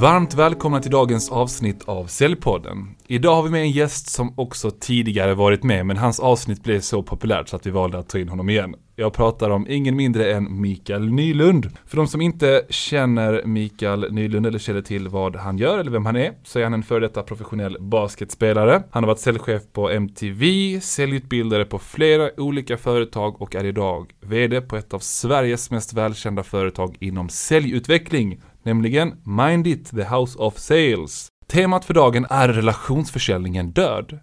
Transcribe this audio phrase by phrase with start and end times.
[0.00, 2.96] Varmt välkomna till dagens avsnitt av Säljpodden.
[3.06, 6.80] Idag har vi med en gäst som också tidigare varit med, men hans avsnitt blev
[6.80, 8.74] så populärt så att vi valde att ta in honom igen.
[8.96, 11.70] Jag pratar om ingen mindre än Mikael Nylund.
[11.86, 16.06] För de som inte känner Mikael Nylund eller känner till vad han gör eller vem
[16.06, 18.82] han är, så är han en före detta professionell basketspelare.
[18.90, 24.60] Han har varit säljchef på MTV, säljutbildare på flera olika företag och är idag VD
[24.60, 30.58] på ett av Sveriges mest välkända företag inom säljutveckling, nämligen Mind It, the House of
[30.58, 31.28] Sales.
[31.48, 34.18] Temat för dagen är relationsförsäljningen död.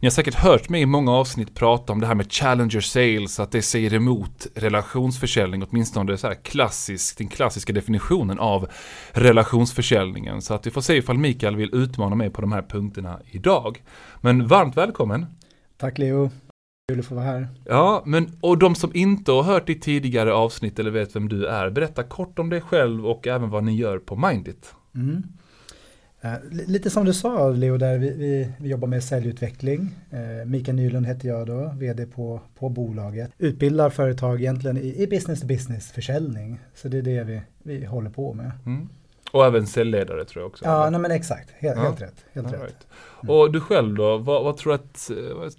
[0.00, 3.40] Ni har säkert hört mig i många avsnitt prata om det här med Challenger Sales,
[3.40, 8.68] att det säger emot relationsförsäljning, åtminstone så här klassisk, den klassiska definitionen av
[9.12, 10.42] relationsförsäljningen.
[10.42, 13.82] Så att vi får se ifall Mikael vill utmana mig på de här punkterna idag.
[14.20, 15.26] Men varmt välkommen!
[15.78, 16.30] Tack Leo!
[16.90, 17.48] Kul att få vara här.
[17.64, 21.46] Ja, men och de som inte har hört ditt tidigare avsnitt eller vet vem du
[21.46, 24.74] är, berätta kort om dig själv och även vad ni gör på Mindit.
[24.94, 25.22] Mm.
[26.24, 29.80] Uh, lite som du sa Leo, där vi, vi, vi jobbar med säljutveckling.
[30.12, 33.30] Uh, Mikael Nylund heter jag då, vd på, på bolaget.
[33.38, 36.60] Utbildar företag egentligen i, i business to business försäljning.
[36.74, 38.52] Så det är det vi, vi håller på med.
[38.66, 38.88] Mm.
[39.30, 40.64] Och även säljledare tror jag också.
[40.64, 41.50] Ja, nej, men exakt.
[41.58, 41.82] Helt, ja.
[41.82, 42.24] helt rätt.
[42.32, 42.60] Helt rätt.
[42.60, 42.86] Right.
[43.22, 43.36] Mm.
[43.36, 45.10] Och du själv då, vad, vad, tror att,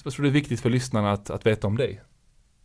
[0.03, 2.01] vad tror du är viktigt för lyssnarna att, att veta om dig?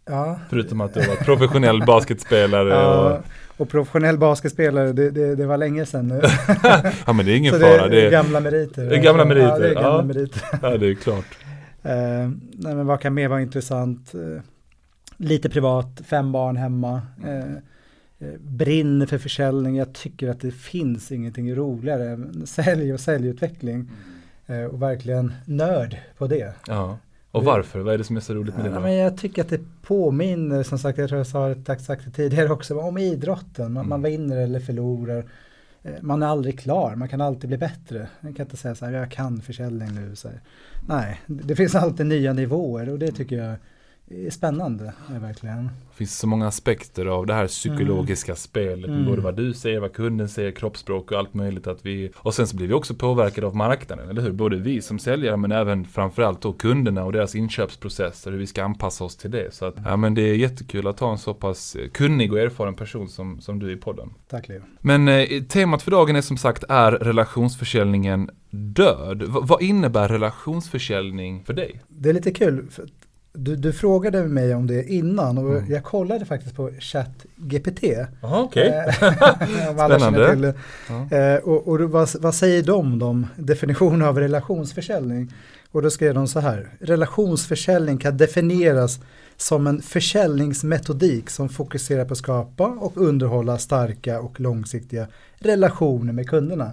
[0.08, 0.40] Ja.
[0.50, 2.68] Förutom att du var professionell basketspelare.
[2.68, 3.24] Ja, och...
[3.60, 6.20] och professionell basketspelare, det, det, det, var länge sedan nu.
[7.06, 7.88] ja men det är ingen Så fara.
[7.88, 8.86] Det är gamla meriter.
[8.86, 9.48] Det är gamla meriter.
[9.48, 10.42] Ja, det är gamla meriter.
[10.62, 11.38] ja, det är klart.
[11.84, 11.92] Uh,
[12.52, 14.14] nej men vad kan mer vara intressant?
[14.14, 14.40] Uh,
[15.16, 17.02] lite privat, fem barn hemma.
[17.26, 17.58] Uh,
[18.38, 19.76] brinner för försäljning.
[19.76, 23.90] Jag tycker att det finns ingenting roligare än sälj och säljutveckling.
[24.46, 24.70] Mm.
[24.70, 26.54] och verkligen nörd på det.
[26.66, 26.98] Ja.
[27.30, 27.80] Och varför?
[27.80, 28.80] Vad är det som är så roligt med ja, det?
[28.80, 32.10] Men jag tycker att det påminner, som sagt, jag tror jag sa det, sagt det
[32.10, 33.72] tidigare också, om idrotten.
[33.72, 33.88] Man, mm.
[33.88, 35.24] man vinner eller förlorar.
[35.82, 38.08] Eh, man är aldrig klar, man kan alltid bli bättre.
[38.20, 40.16] Man kan inte säga så här, jag kan försäljning nu.
[40.16, 40.40] Så här.
[40.88, 43.56] Nej, det finns alltid nya nivåer och det tycker jag
[44.30, 45.64] spännande, är verkligen.
[45.64, 48.36] Det finns så många aspekter av det här psykologiska mm.
[48.36, 48.90] spelet.
[48.90, 49.06] Mm.
[49.06, 51.66] Både vad du säger, vad kunden säger, kroppsspråk och allt möjligt.
[51.66, 54.32] Att vi, och sen så blir vi också påverkade av marknaden, eller hur?
[54.32, 58.30] Både vi som säljare men även framförallt då kunderna och deras inköpsprocesser.
[58.30, 59.54] Hur vi ska anpassa oss till det.
[59.54, 62.74] Så att, ja men det är jättekul att ha en så pass kunnig och erfaren
[62.74, 64.14] person som, som du i podden.
[64.28, 64.62] Tack Leo.
[64.80, 69.22] Men eh, temat för dagen är som sagt är relationsförsäljningen död.
[69.22, 71.80] V vad innebär relationsförsäljning för dig?
[71.88, 72.66] Det är lite kul.
[72.70, 72.86] För
[73.36, 75.72] du, du, frågade mig om det innan och mm.
[75.72, 77.82] jag kollade faktiskt på ChatGPT.
[78.20, 78.84] Jaha, okej.
[78.96, 79.12] Okay.
[79.60, 80.54] Eh, Spännande.
[80.88, 81.16] Ja.
[81.16, 85.32] Eh, och, och vad, vad, säger de om definitionen av relationsförsäljning?
[85.72, 86.68] Och då skrev de så här.
[86.80, 89.00] Relationsförsäljning kan definieras
[89.36, 95.06] som en försäljningsmetodik som fokuserar på att skapa och underhålla starka och långsiktiga
[95.38, 96.72] relationer med kunderna.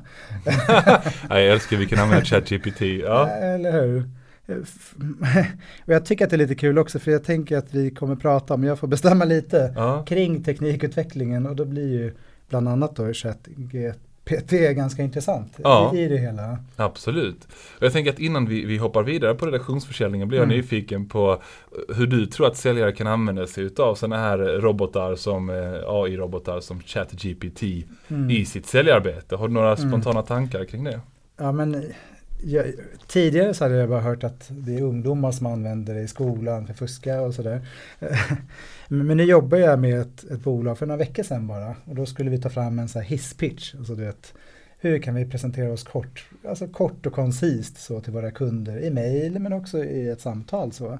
[1.30, 2.82] jag älskar vi kan använda ChatGPT.
[3.04, 3.30] Ja.
[3.30, 4.10] Eller hur?
[5.86, 8.16] och jag tycker att det är lite kul också för jag tänker att vi kommer
[8.16, 10.06] prata om, jag får bestämma lite ja.
[10.08, 12.14] kring teknikutvecklingen och då blir ju
[12.50, 15.92] bland annat då ChatGPT ganska intressant ja.
[15.96, 16.58] i, i, det hela.
[16.76, 17.48] Absolut.
[17.78, 20.58] Och jag tänker att innan vi, vi hoppar vidare på relationsförsäljningen blir jag mm.
[20.58, 21.42] nyfiken på
[21.96, 25.56] hur du tror att säljare kan använda sig av sådana här robotar som eh,
[25.88, 27.64] AI-robotar som ChatGPT
[28.08, 28.30] mm.
[28.30, 29.36] i sitt säljarbete.
[29.36, 29.90] Har du några mm.
[29.90, 30.28] spontana mm.
[30.28, 31.00] tankar kring det?
[31.38, 31.84] Ja men
[32.46, 32.66] jag,
[33.08, 36.68] tidigare så hade jag bara hört att det är ungdomar som använder det i skolan
[36.68, 37.62] för fuska och sådär.
[38.88, 42.06] Men nu jobbar jag med ett, ett, bolag för några veckor sedan bara och då
[42.06, 43.76] skulle vi ta fram en så här hisspitch.
[43.76, 44.34] Alltså du vet,
[44.80, 48.90] hur kan vi presentera oss kort, alltså kort och koncist så till våra kunder i
[48.90, 51.00] mejl men också i ett samtal så.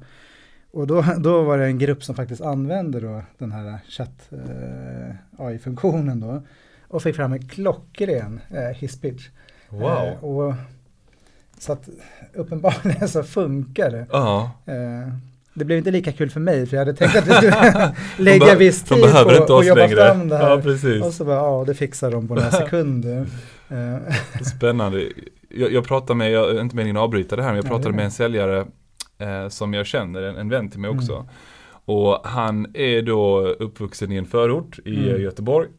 [0.72, 5.16] Och då, då var det en grupp som faktiskt använde då den här chatt eh,
[5.38, 6.42] AI-funktionen då
[6.88, 9.30] och fick fram en klockren eh, hisspitch.
[9.70, 9.82] Wow.
[9.82, 10.54] Eh, och
[11.60, 11.90] så att
[12.34, 14.06] uppenbarligen så funkar det.
[14.12, 14.52] Ja.
[14.66, 15.14] Eh,
[15.54, 18.56] det blev inte lika kul för mig för jag hade tänkt att vi skulle lägga
[18.56, 19.96] viss tid på att jobba längre.
[19.96, 20.80] fram det här.
[21.00, 21.06] Ja.
[21.06, 23.26] Och så bara, ja det fixar de på några sekunder.
[23.70, 24.16] Eh.
[24.56, 25.10] Spännande.
[25.50, 27.96] Jag, jag pratade med, jag är inte meningen att avbryta det här, men jag pratade
[27.96, 28.66] med en säljare
[29.18, 31.14] eh, som jag känner, en, en vän till mig också.
[31.14, 31.26] Mm.
[31.86, 35.22] Och han är då uppvuxen i en förort i mm.
[35.22, 35.70] Göteborg.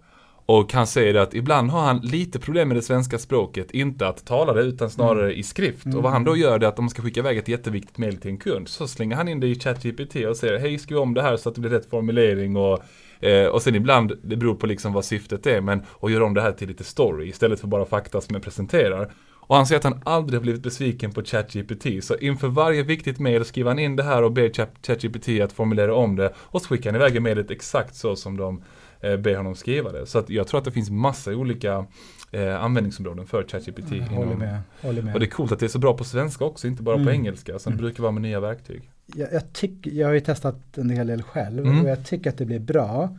[0.46, 4.25] Och han säger att ibland har han lite problem med det svenska språket, inte att
[4.25, 5.38] tala det utan snarare mm.
[5.38, 5.85] i skrift.
[5.87, 5.96] Mm.
[5.96, 8.17] Och vad han då gör är att om man ska skicka iväg ett jätteviktigt mail
[8.17, 11.14] till en kund så slänger han in det i ChatGPT och säger hej skriv om
[11.14, 12.82] det här så att det blir rätt formulering och
[13.20, 16.35] eh, och sen ibland, det beror på liksom vad syftet är, men och gör om
[16.35, 19.12] det här till lite story istället för bara fakta som jag presenterar.
[19.46, 22.05] Och han säger att han aldrig har blivit besviken på ChatGPT.
[22.05, 24.50] Så inför varje viktigt mail skriver han in det här och ber
[24.87, 26.32] ChatGPT att formulera om det.
[26.37, 28.62] Och så skickar han iväg mailet exakt så som de
[29.05, 30.06] eh, ber honom skriva det.
[30.06, 31.87] Så att jag tror att det finns massa olika
[32.31, 33.93] eh, användningsområden för ChatGPT.
[33.93, 35.15] Jag håller med, håller med.
[35.15, 37.06] Och det är coolt att det är så bra på svenska också, inte bara Mm.
[37.06, 37.77] på engelska som Mm.
[37.77, 38.91] det brukar vara med nya verktyg.
[39.06, 41.81] Jag, jag, tycker, jag har ju testat en hel del själv Mm.
[41.83, 43.17] och jag tycker att det blir bra.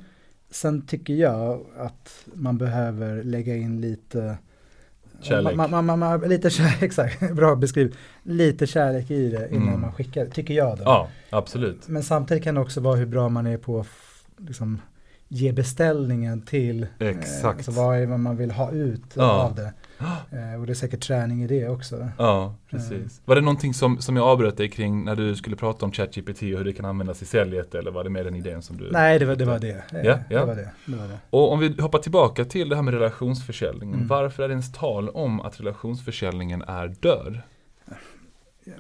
[0.52, 4.38] Sen tycker jag att man behöver lägga in lite
[5.22, 5.56] Kärlek.
[5.56, 7.94] Man, man, man, man, lite kärlek, exakt, bra beskrivet.
[8.24, 9.82] Lite kärlek i det innan Mm.
[9.82, 10.84] man skickar, tycker jag då.
[10.84, 11.88] Ja, absolut.
[11.88, 13.86] Men samtidigt kan det också vara hur bra man är på
[14.38, 14.82] liksom,
[15.28, 17.44] ge beställningen till Exakt.
[17.44, 19.32] Eh, alltså vad är det man vill ha ut Ja.
[19.44, 19.74] av det.
[20.32, 22.10] Eh, och det är säkert träning i det också.
[22.18, 23.22] Ja, precis.
[23.26, 26.42] Var det någonting som, som jag avbröt dig kring när du skulle prata om ChatGPT
[26.42, 28.92] och hur det kan användas i säljet eller var det mer den idén som du
[28.92, 29.46] Nej, det var det.
[29.46, 29.70] Var det.
[29.92, 30.40] Eh, Ja, ja.
[30.40, 31.18] det, var det, det, var det.
[31.30, 33.96] Och om vi hoppar tillbaka till det här med relationsförsäljningen.
[33.96, 34.08] Mm.
[34.08, 37.40] Varför är det ens tal om att relationsförsäljningen är död?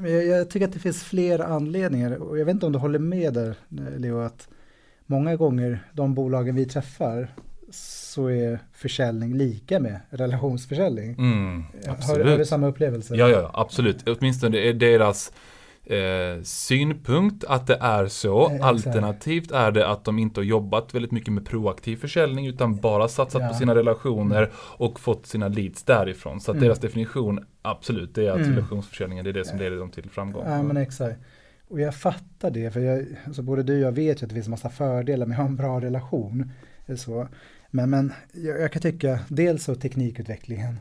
[0.01, 2.99] Jag, jag tycker att det finns fler anledningar och jag vet inte om du håller
[2.99, 4.47] med där eh, Leo att
[5.05, 7.27] många gånger de bolagen vi träffar
[7.71, 11.11] så är försäljning lika med relationsförsäljning.
[11.17, 12.27] Mm, Har, absolut.
[12.27, 13.15] har du samma upplevelse?
[13.15, 14.07] Ja, ja, absolut.
[14.09, 15.31] Åtminstone är deras
[15.83, 18.51] eh, synpunkt att det är så.
[18.51, 18.65] Eh.
[18.65, 23.07] Alternativt är det att de inte har jobbat väldigt mycket med proaktiv försäljning utan bara
[23.07, 23.47] satsat Ja.
[23.47, 26.39] på sina relationer och fått sina leads därifrån.
[26.39, 26.67] Så att Mm.
[26.67, 28.55] deras definition, absolut, det är att Mm.
[28.55, 30.43] relationsförsäljningen det är det som leder dem till framgång.
[30.47, 31.15] Ja men exakt.
[31.67, 34.35] Och jag fattar det, för jag, alltså både du och jag vet ju att det
[34.35, 36.51] finns massa fördelar med att ha en bra relation.
[36.95, 37.27] Så.
[37.71, 40.79] Men, men jag, jag kan tycka, dels så teknikutvecklingen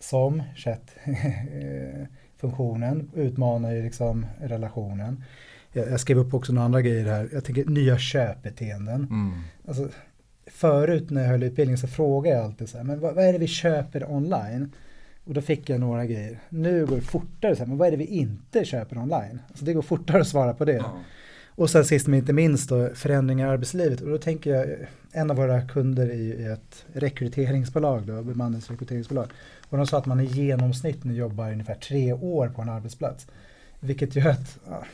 [0.00, 5.24] som chatt-funktionen utmanar ju liksom relationen.
[5.72, 7.28] Jag, jag skrev upp också några andra grejer här.
[7.32, 9.06] Jag tänker nya köpbeteenden.
[9.10, 9.32] Mm.
[9.66, 9.88] Alltså,
[10.46, 13.32] förut när jag höll utbildning så frågade jag alltid så här, men vad, vad är
[13.32, 14.72] det vi köper online?
[15.30, 16.38] Och då fick jag några grejer.
[16.48, 19.40] Nu går det fortare, så här, men vad är det vi inte köper online?
[19.48, 20.72] Alltså det går fortare att svara på det.
[20.72, 20.98] Ja.
[21.48, 24.00] Och sen sist men inte minst då förändringar i arbetslivet.
[24.00, 24.66] Och då tänker jag,
[25.12, 29.26] en av våra kunder är ju ett rekryteringsbolag då, bemanningsrekryteringsbolag.
[29.68, 33.26] Och de sa att man i genomsnitt nu jobbar ungefär tre år på en arbetsplats.
[33.80, 34.84] Vilket gör att ja,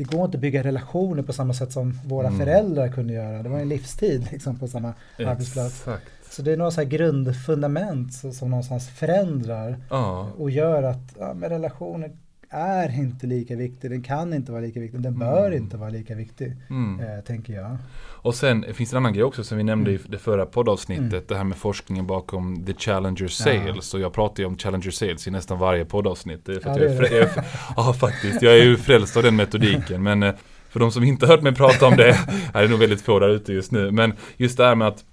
[0.00, 2.38] det går inte att bygga relationer på samma sätt som våra Mm.
[2.38, 3.42] föräldrar kunde göra.
[3.42, 5.78] Det var en livstid liksom på samma arbetsplats.
[5.80, 6.04] Exakt.
[6.30, 10.28] Så det är några så här grundfundament som någonstans förändrar Ja.
[10.38, 12.10] och gör att ja, relationer
[12.50, 15.62] är inte lika viktig, den kan inte vara lika viktig, den bör Mm.
[15.62, 17.00] inte vara lika viktig, Mm.
[17.00, 17.76] eh, tänker jag.
[18.22, 20.02] Och sen finns det en annan grej också som vi nämnde Mm.
[20.06, 21.12] i det förra poddavsnittet.
[21.12, 21.22] Mm.
[21.28, 23.94] Det här med forskningen bakom The Challenger Sales.
[23.94, 26.48] Och jag pratar ju om Challenger Sales i nästan varje poddavsnitt.
[26.48, 27.44] Är för Ja, jag är är är
[27.76, 28.42] ja, faktiskt.
[28.42, 30.02] Jag är ju frälst av den metodiken.
[30.02, 30.34] Men eh,
[30.68, 32.08] för de som inte hört mig prata om det,
[32.54, 33.90] är det nog väldigt få där ute just nu.
[33.90, 35.04] Men just det här med att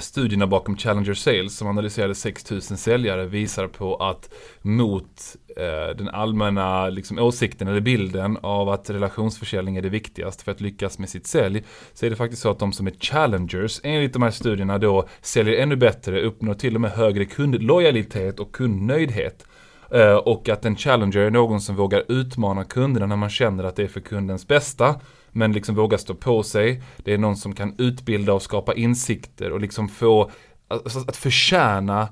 [0.00, 4.30] Studierna bakom Challenger Sales som analyserade 6000 säljare visar på att
[4.62, 10.52] mot eh, den allmänna liksom, åsikten eller bilden av att relationsförsäljning är det viktigaste för
[10.52, 11.64] att lyckas med sitt sälj
[11.94, 15.08] så är det faktiskt så att de som är challengers enligt de här studierna då
[15.20, 19.46] säljer ännu bättre, uppnår till och med högre kundlojalitet och kundnöjdhet.
[19.90, 23.76] Eh, och att en challenger är någon som vågar utmana kunderna när man känner att
[23.76, 24.94] det är för kundens bästa.
[25.36, 26.82] Men liksom vågar stå på sig.
[26.96, 30.30] Det är någon som kan utbilda och skapa insikter och liksom få,
[30.68, 32.08] alltså att förtjäna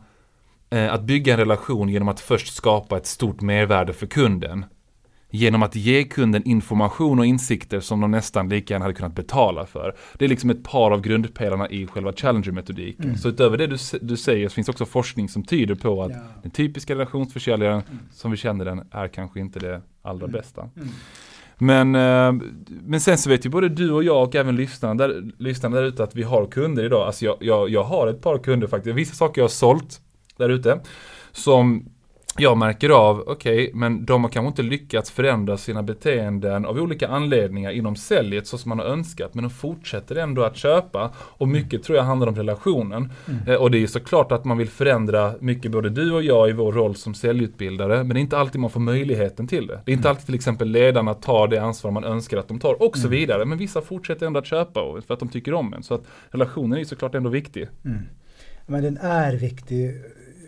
[0.70, 4.64] eh, att bygga en relation genom att först skapa ett stort mervärde för kunden.
[5.30, 9.66] Genom att ge kunden information och insikter som de nästan lika gärna hade kunnat betala
[9.66, 9.96] för.
[10.18, 13.04] Det är liksom ett par av grundpelarna i själva Challenger-metodiken.
[13.04, 13.16] Mm.
[13.16, 16.16] Så utöver det du, du säger så finns också forskning som tyder på att Ja.
[16.42, 17.98] den typiska relationsförsäljaren Mm.
[18.12, 20.32] som vi känner den är kanske inte det allra Mm.
[20.32, 20.68] bästa.
[21.58, 22.32] Men, eh,
[22.68, 25.84] men sen så vet ju både du och jag och även lyssnarna där, lyssnarna där
[25.84, 27.06] ute att vi har kunder idag.
[27.06, 28.96] Alltså jag, jag, jag har ett par kunder faktiskt.
[28.96, 30.00] Vissa saker jag har sålt
[30.36, 30.80] där ute
[31.32, 31.88] som
[32.38, 37.08] jag märker av, okej, men de har kanske inte lyckats förändra sina beteenden av olika
[37.08, 39.34] anledningar inom säljet så som man har önskat.
[39.34, 41.10] Men de fortsätter ändå att köpa.
[41.18, 43.12] Och mycket tror jag handlar om relationen.
[43.28, 43.48] Mm.
[43.48, 46.48] Eh, Och det är ju såklart att man vill förändra mycket både du och jag
[46.48, 47.96] i vår roll som säljutbildare.
[47.96, 49.80] Men det är inte alltid man får möjligheten till det.
[49.84, 50.10] Det är inte Mm.
[50.10, 53.18] alltid till exempel ledarna tar det ansvar man önskar att de tar och så Mm.
[53.18, 53.44] vidare.
[53.44, 55.82] Men vissa fortsätter ändå att köpa för att de tycker om en.
[55.82, 57.68] Så att relationen är såklart ändå viktig.
[57.84, 57.98] Mm.
[58.66, 59.90] Men den är viktig.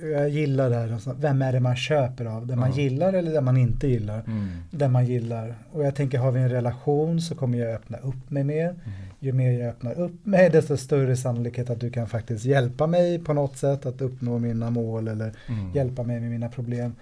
[0.03, 2.47] Jag gillar det här, alltså, vem är det man köper av?
[2.47, 2.76] Den man Ja.
[2.76, 4.23] gillar eller den man inte gillar?
[4.26, 4.49] Mm.
[4.71, 5.55] Den man gillar.
[5.73, 8.69] Och jag tänker, har vi en relation så kommer jag öppna upp mig mer.
[8.69, 8.79] Mm.
[9.21, 13.19] Ju mer jag öppnar upp mig, desto större sannolikhet att du kan faktiskt hjälpa mig
[13.19, 15.73] på något sätt att uppnå mina mål eller Mm.
[15.75, 16.95] hjälpa mig med mina problem.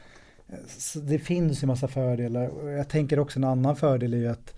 [0.78, 2.46] Så det finns ju massa fördelar.
[2.48, 4.54] Och jag tänker också en annan fördel är ju att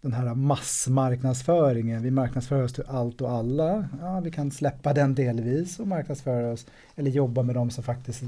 [0.00, 3.88] den här massmarknadsföringen, vi marknadsför oss till allt och alla.
[4.00, 8.22] Ja, vi kan släppa den delvis och marknadsföra oss eller jobba med de som faktiskt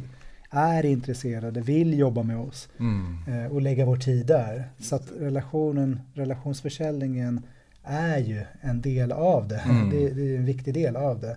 [0.50, 3.16] är intresserade, vill jobba med oss Mm.
[3.28, 4.64] eh, och lägga vår tid där.
[4.78, 7.42] Så att relationen, relationsförsäljningen
[7.84, 9.58] är ju en del av det.
[9.58, 9.90] Mm.
[9.90, 10.10] det.
[10.10, 11.36] Det är en viktig del av det.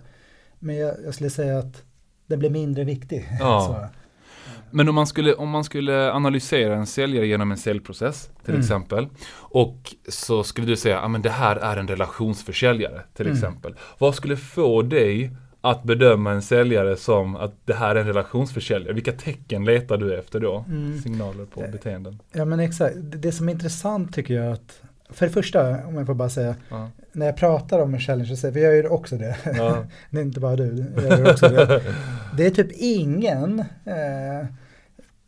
[0.58, 1.82] Men jag, jag skulle säga att
[2.26, 3.28] den blir mindre viktig.
[3.40, 3.88] Ja.
[4.70, 8.60] Men om man, skulle, om man skulle analysera en säljare genom en säljprocess till Mm.
[8.60, 13.36] exempel och så skulle du säga att det här är en relationsförsäljare till Mm.
[13.38, 13.74] exempel.
[13.98, 18.92] Vad skulle få dig att bedöma en säljare som att det här är en relationsförsäljare?
[18.92, 20.64] Vilka tecken letar du efter då?
[20.68, 21.00] Mm.
[21.00, 22.18] Signaler på Eh, beteenden.
[22.32, 24.80] Ja men exakt, det som är intressant tycker jag att
[25.14, 26.90] för det första, om jag får bara säga, Ja.
[27.12, 29.76] när jag pratar om en challenge, så säger- för jag gör också det, Ja.
[30.10, 31.82] det är inte bara du, jag gör också det.
[32.36, 34.46] Det är typ ingen eh,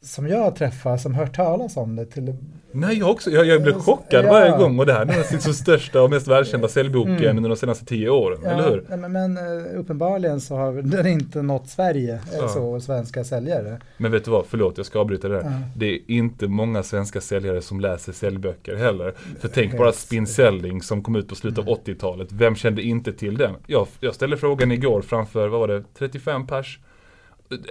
[0.07, 2.35] som jag träffar som hört talas om det till
[2.73, 3.31] Nej, jag också.
[3.31, 3.73] Jag, jag Ja.
[3.75, 7.37] chockad varje gång och det här är den så största och mest välkända säljboken Mm.
[7.37, 8.85] under de senaste tio åren, eller hur?
[8.89, 12.49] nej, Men, men eh, uppenbarligen så har den inte nått Sverige, eh, Ja.
[12.49, 13.81] så, och svenska säljare.
[13.97, 15.43] Men vet du vad, förlåt jag ska avbryta det där.
[15.45, 15.53] Ja.
[15.77, 19.15] Det är inte många svenska säljare som läser säljböcker heller.
[19.41, 19.79] För tänk Helt.
[19.79, 22.29] bara Spin Selling som kom ut på slutet av 80-talet.
[22.33, 23.53] Vem kände inte till den?
[23.67, 26.79] Jag, jag ställde frågan igår framför, vad var det, 35 pers?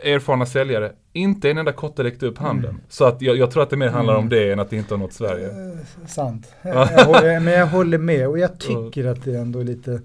[0.03, 0.91] Erfarna säljare.
[1.13, 2.69] Inte en enda kotte räckte upp handen.
[2.69, 2.81] Mm.
[2.89, 4.29] Så att jag, jag tror att det mer handlar om Mm.
[4.29, 5.47] det än att det inte har nått Sverige.
[5.47, 6.47] Eh, sant.
[6.61, 10.01] Jag, jag, håller- men jag håller med och jag tycker att det ändå är lite,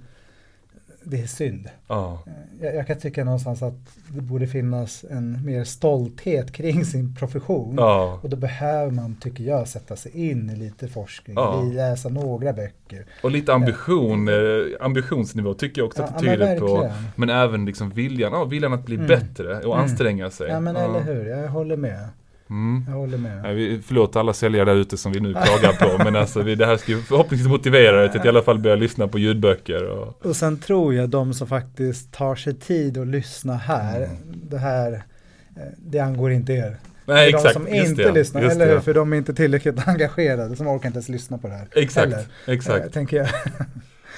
[1.11, 1.69] det är synd.
[1.88, 2.23] Ja.
[2.61, 3.75] Jag, jag kan tycka någonstans att
[4.09, 7.75] det borde finnas en mer stolthet kring sin profession.
[7.79, 8.19] Ja.
[8.23, 11.62] Och då behöver man, tycker jag, sätta sig in i lite forskning, Ja.
[11.73, 13.07] läsa några böcker.
[13.23, 14.35] Och lite ambition, eh,
[14.81, 16.90] ambitionsnivå tycker jag också att det men tyder på.
[17.17, 19.07] Men även liksom viljan, ja, viljan att bli Mm.
[19.07, 19.79] bättre och Mm.
[19.85, 20.49] anstränga sig.
[20.49, 22.09] Ja men eller hur, jag håller med.
[22.50, 22.85] Mm.
[22.88, 23.42] Jag håller med.
[23.42, 26.54] Nej, vi, förlåt alla säljare där ute som vi nu klagar på, men alltså vi,
[26.54, 29.19] det här ska ju förhoppningsvis motivera er till att i alla fall börja lyssna på
[29.19, 29.85] ljudböcker.
[29.85, 34.16] Och, Och sen tror jag de som faktiskt tar sig tid att lyssna här, Mm.
[34.50, 36.76] det här, eh, det angår inte er.
[37.04, 38.73] nej För exakt, de som inte det, lyssnar, eller det.
[38.73, 38.80] hur?
[38.80, 41.69] För de är inte tillräckligt engagerade, som orkar inte ens lyssna på det här.
[41.75, 42.85] Exakt, Eller, exakt.
[42.87, 43.28] eh, tänker jag.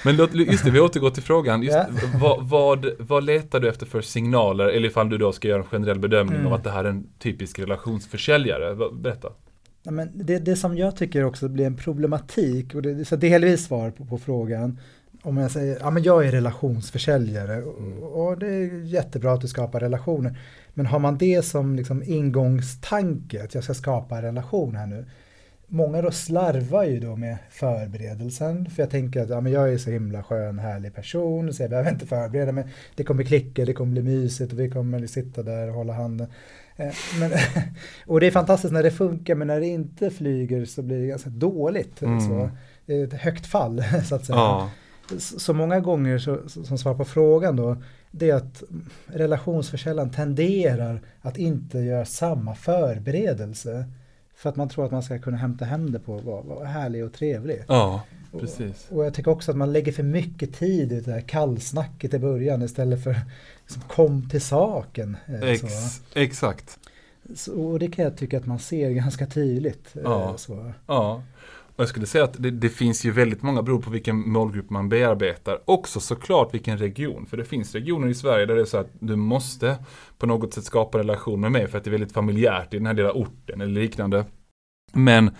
[0.05, 1.63] Men låt, just det, vi återgår till frågan.
[1.63, 1.77] Just,
[2.21, 5.67] vad, vad, vad letar du efter för signaler, eller ifall du då ska göra en
[5.67, 6.47] generell bedömning Mm.
[6.47, 8.75] av att det här är en typisk relationsförsäljare?
[8.93, 9.29] Berätta.
[9.83, 13.65] Ja, men det, det som jag tycker också blir en problematik, och det så delvis
[13.65, 14.79] svar på, på frågan,
[15.23, 18.03] om jag säger, ja men jag är relationsförsäljare Mm.
[18.03, 20.37] och, och det är jättebra att du skapar relationer.
[20.73, 25.05] Men har man det som liksom ingångstanke, att jag ska skapa en relation här nu.
[25.67, 29.77] Många då slarvar ju då med förberedelsen, för jag tänker att ja, men jag är
[29.77, 32.65] så himla skön, härlig person, så jag behöver inte förbereda mig.
[32.95, 36.27] Det kommer klicka, det kommer bli mysigt och vi kommer sitta där och hålla handen.
[36.75, 37.31] Eh, Men,
[38.07, 41.07] och det är fantastiskt när det funkar, men när det inte flyger så blir det
[41.07, 42.01] ganska dåligt.
[42.01, 42.21] Mm.
[42.21, 42.49] Så,
[42.85, 44.37] det är ett högt fall, så att säga.
[44.37, 44.69] Ja,
[45.19, 47.77] Så många gånger så- som svar på frågan då,
[48.11, 48.63] det är att
[49.07, 53.85] relationsförsäljaren tenderar att inte göra samma förberedelse.
[54.43, 57.05] För att man tror att man ska kunna hämta hem det på vara, vara härlig
[57.05, 57.63] och trevlig.
[57.67, 58.01] ja
[58.39, 58.87] precis.
[58.89, 62.19] Och jag tycker också att man lägger för mycket tid i det här kallsnacket i
[62.19, 63.15] början istället för
[63.61, 65.17] liksom, kom till saken.
[65.25, 65.49] eh.
[65.49, 65.63] Ex,
[66.13, 66.79] exakt.
[67.35, 69.95] Så, och det kan jag tycka att man ser ganska tydligt.
[69.95, 70.33] eh, Ja.
[70.37, 70.71] Så.
[70.87, 71.23] Ja.
[71.75, 74.69] Och jag skulle säga att det, det finns ju väldigt många beroende på vilken målgrupp
[74.69, 75.61] man bearbetar.
[75.65, 77.25] Också såklart vilken region.
[77.25, 79.77] För det finns regioner i Sverige där det är så att du måste
[80.17, 82.85] på något sätt skapa relation med mig för att det är väldigt familjärt i den
[82.85, 84.25] här lilla orten eller liknande.
[84.93, 85.31] Men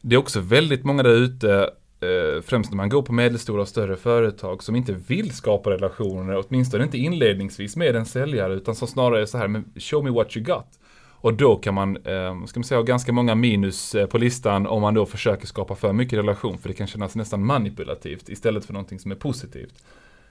[0.00, 1.70] det är också väldigt många där ute,
[2.00, 6.44] eh, främst när man går på medelstora och större företag, som inte vill skapa relationer,
[6.46, 10.10] åtminstone inte inledningsvis med en säljare, utan som snarare är så här, men show me
[10.10, 10.78] what you got.
[11.20, 14.66] Och då kan man, eh, ska man säga, ha ganska många minus eh, på listan
[14.66, 18.64] om man då försöker skapa för mycket relation, för det kan kännas nästan manipulativt istället
[18.64, 19.84] för någonting som är positivt.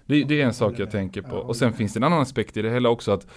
[0.05, 1.35] Det, det är en sak jag tänker på.
[1.35, 3.27] Och sen finns det en annan aspekt i det hela också att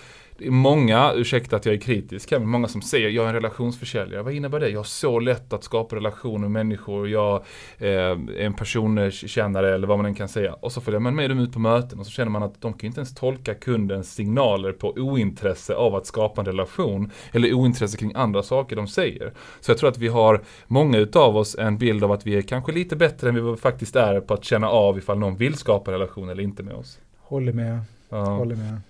[0.41, 3.29] det är många, ursäkta att jag är kritisk, här, men många som säger jag är
[3.29, 4.23] en relationsförsäljare.
[4.23, 4.69] Vad innebär det?
[4.69, 7.09] Jag har så lätt att skapa relationer med människor.
[7.09, 7.43] Jag
[7.79, 10.53] eh, är en personkännare eller vad man än kan säga.
[10.53, 12.73] Och så följer man med dem ut på möten och så känner man att de
[12.73, 17.11] kan inte ens tolka kundens signaler på ointresse av att skapa en relation.
[17.33, 19.33] Eller ointresse kring andra saker de säger.
[19.61, 22.43] Så jag tror att vi har, många utav oss, en bild av att vi är
[22.43, 25.91] kanske lite bättre än vi faktiskt är på att känna av ifall någon vill skapa
[25.91, 26.99] en relation eller inte med oss.
[27.19, 27.81] Håller med.
[28.09, 28.25] Ja.
[28.25, 28.81] Håller med.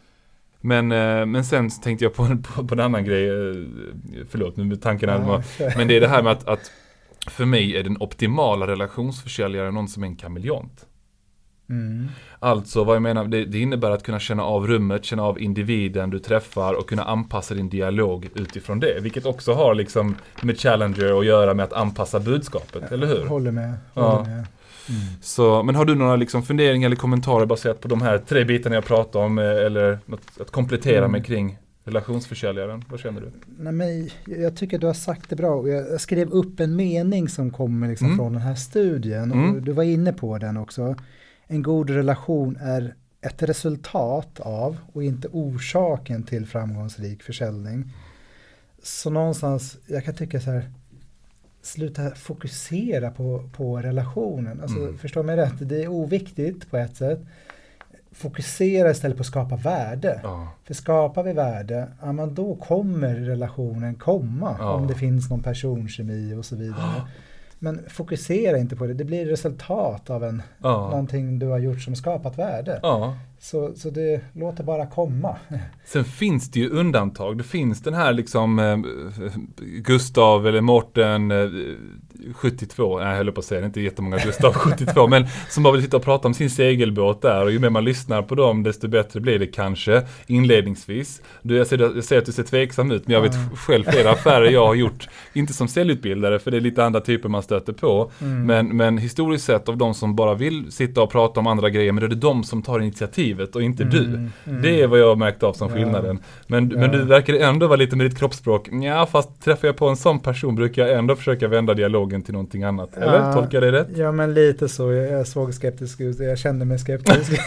[0.60, 3.54] Men, eh, men sen tänkte jag på på, på en annan grej, eh,
[4.28, 6.70] förlåt nu tanken här, Ja, men det är det här med att, att
[7.26, 10.86] för mig är den optimala relationsförsäljaren någon som är en kameleont.
[11.70, 12.08] Mm.
[12.38, 16.10] Alltså vad jag menar, det, det innebär att kunna känna av rummet, känna av individen
[16.10, 19.00] du träffar och kunna anpassa din dialog utifrån det.
[19.00, 23.26] Vilket också har liksom med Challenger att göra med att anpassa budskapet, eller hur?
[23.26, 23.74] Håller med.
[23.94, 24.02] Ja.
[24.02, 24.46] Håller med.
[24.88, 25.00] Mm.
[25.20, 28.74] Så, men har du några liksom funderingar eller kommentarer baserat på de här tre bitarna
[28.74, 31.12] jag pratade om eh, eller något att komplettera Mm.
[31.12, 32.84] med kring relationsförsäljaren?
[32.88, 33.30] Vad känner du?
[33.58, 35.68] Nej, men jag tycker du har sagt det bra.
[35.68, 38.18] Jag skrev upp en mening som kommer liksom Mm.
[38.18, 39.32] från den här studien.
[39.32, 39.54] Mm.
[39.54, 40.94] Och du var inne på den också.
[41.46, 47.92] En god relation är ett resultat av och inte orsaken till framgångsrik försäljning.
[48.82, 50.70] Så någonstans, jag kan tycka så här,
[51.62, 54.60] sluta fokusera på, på relationen.
[54.60, 54.98] Alltså, mm.
[54.98, 57.20] Förstå mig rätt, det är oviktigt på ett sätt.
[58.12, 60.20] Fokusera istället på att skapa värde.
[60.22, 60.48] Ja.
[60.64, 64.56] För skapar vi värde, ja, men då kommer relationen komma.
[64.58, 64.72] Ja.
[64.72, 67.02] Om det finns någon personkemi och så vidare.
[67.58, 70.90] Men fokusera inte på det, det blir resultat av en, ja.
[70.90, 72.80] någonting du har gjort som skapat värde.
[72.82, 73.16] Ja.
[73.42, 75.36] Så, så det låter bara komma.
[75.84, 77.38] Sen finns det ju undantag.
[77.38, 78.78] Det finns den här liksom eh,
[79.82, 81.48] Gustav eller Mårten eh,
[82.34, 85.62] 72, nej jag höll på att säga, det är inte jättemånga Gustav 72, men som
[85.62, 88.34] bara vill sitta och prata om sin segelbåt där och ju mer man lyssnar på
[88.34, 91.22] dem desto bättre blir det kanske inledningsvis.
[91.42, 94.10] Du, jag, ser, jag ser att du ser tveksam ut, men jag vet själv flera
[94.10, 97.72] affärer jag har gjort, inte som säljutbildare för det är lite andra typer man stöter
[97.72, 98.46] på, mm.
[98.46, 101.92] men, men historiskt sett av de som bara vill sitta och prata om andra grejer,
[101.92, 102.80] men det är de som tar
[103.30, 103.94] initiativet och inte mm.
[103.94, 104.04] du.
[104.50, 104.62] Mm.
[104.62, 106.18] Det är vad jag har märkt av som skillnaden.
[106.46, 106.78] Men, ja.
[106.78, 109.96] men du verkar ändå vara lite med ditt kroppsspråk, ja fast träffar jag på en
[109.96, 112.96] sån person brukar jag ändå försöka vända dialog dialogen till någonting annat.
[112.96, 113.18] Eller?
[113.18, 113.88] Ja, Tolkar jag det rätt?
[113.96, 114.92] Ja, men lite så.
[114.92, 116.18] Jag såg skeptisk ut.
[116.18, 117.40] Jag kände mig skeptisk.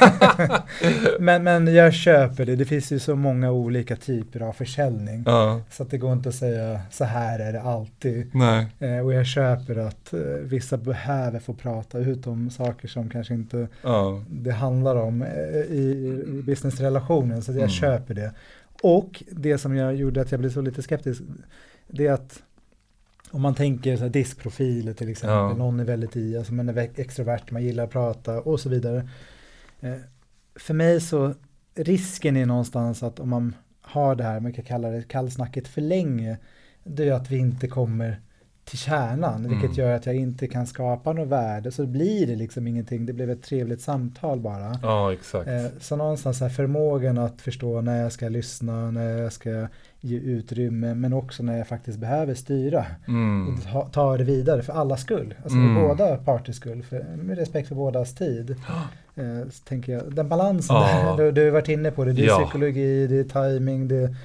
[1.19, 2.55] men, men jag köper det.
[2.55, 5.23] Det finns ju så många olika typer av försäljning.
[5.25, 5.61] Ja.
[5.71, 8.31] Så att det går inte att säga så här är det alltid.
[8.79, 13.33] Eh, och jag köper att eh, vissa behöver få prata ut om saker som kanske
[13.33, 14.21] inte ja.
[14.29, 17.41] det handlar om eh, i, businessrelationen.
[17.41, 17.69] Så jag mm.
[17.69, 18.33] köper det.
[18.81, 21.21] Och det som jag gjorde att jag blev så lite skeptisk,
[21.87, 22.43] det är att
[23.31, 25.53] om man tänker så här diskprofiler till exempel, ja.
[25.53, 29.09] någon är väldigt i, alltså man är extrovert, man gillar att prata och så vidare.
[29.79, 29.95] Eh,
[30.55, 31.33] för mig så,
[31.75, 35.81] risken är någonstans att om man har det här, man kan kalla det kallsnacket för
[35.81, 36.37] länge,
[36.83, 38.21] det är att vi inte kommer
[38.65, 39.51] till kärnan, mm.
[39.51, 41.71] vilket gör att jag inte kan skapa något värde.
[41.71, 44.79] Så blir det liksom ingenting, det blev ett trevligt samtal bara.
[44.81, 45.47] Ja, exakt.
[45.47, 49.67] Eh, så någonstans här förmågan att förstå när jag ska lyssna, när jag ska
[49.99, 52.85] ge utrymme, men också när jag faktiskt behöver styra.
[53.07, 53.47] Mm.
[53.47, 55.75] Och ta, ta, det vidare för alla skull, alltså mm.
[55.75, 58.55] för båda parters skull, för, med respekt för bådas tid.
[59.15, 61.15] Eh, tänker jag, den balansen, ja.
[61.17, 62.39] där, du, du har varit inne på det, det är ja.
[62.43, 64.15] psykologi, det är timing, det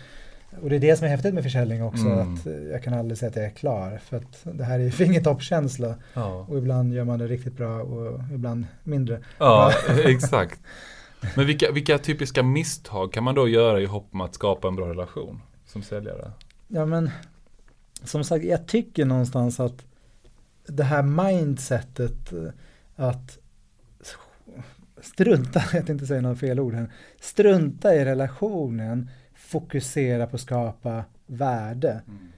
[0.62, 2.34] och det är det som är häftigt med försäljning också, mm.
[2.34, 4.00] att jag kan aldrig säga att jag är klar.
[4.04, 5.94] För att det här är fingertoppskänsla.
[6.14, 6.46] Ja.
[6.48, 9.20] Och ibland gör man det riktigt bra och ibland mindre.
[9.38, 9.72] Ja,
[10.04, 10.60] exakt.
[11.36, 14.76] Men vilka, vilka typiska misstag kan man då göra i hopp om att skapa en
[14.76, 16.32] bra relation som säljare?
[16.68, 17.10] Ja men,
[18.04, 19.84] som sagt, jag tycker någonstans att
[20.66, 22.32] det här mindsetet
[22.96, 23.38] att
[25.00, 29.10] strunta, jag tänkte säga några fel ord här, strunta i relationen
[29.48, 32.00] fokusera på att skapa värde.
[32.08, 32.32] Mm.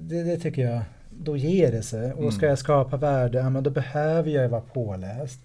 [0.00, 2.12] Det, det, tycker jag, då ger det sig.
[2.12, 2.32] Och mm.
[2.32, 5.40] ska jag skapa värde, ja, men då behöver jag vara påläst.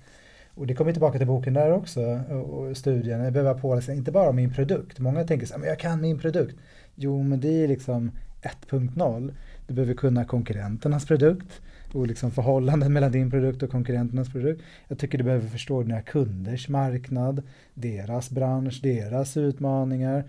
[0.53, 3.23] Och det kommer tillbaka till boken där också, och studien.
[3.23, 4.99] Jag behöver vara påläst, inte bara om min produkt.
[4.99, 6.55] Många tänker så här, jag kan min produkt.
[6.95, 9.33] Jo, men det är liksom 1.0.
[9.67, 11.61] Du behöver kunna konkurrenternas produkt
[11.93, 14.61] och liksom förhållanden mellan din produkt och konkurrenternas produkt.
[14.87, 20.23] Jag tycker du behöver förstå dina kunders marknad, deras bransch, deras utmaningar.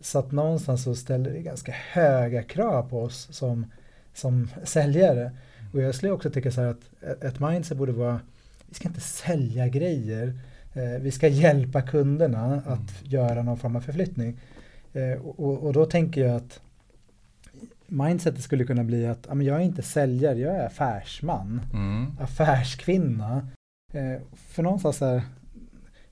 [0.00, 3.66] Så att någonstans så ställer det ganska höga krav på oss som,
[4.14, 5.22] som säljare.
[5.22, 5.70] Mm.
[5.72, 8.20] Och jag skulle också tycka så här att ett mindset borde vara,
[8.66, 10.38] vi ska inte sälja grejer,
[10.74, 12.62] eh, vi ska hjälpa kunderna mm.
[12.66, 14.40] att göra någon form av förflyttning.
[14.92, 16.60] Eh, och, och, då tänker jag att
[17.86, 22.06] mindsetet skulle kunna bli att ja, men jag är inte säljare, jag är affärsman, mm.
[22.20, 23.48] affärskvinna.
[23.92, 25.22] Eh, för någonstans här,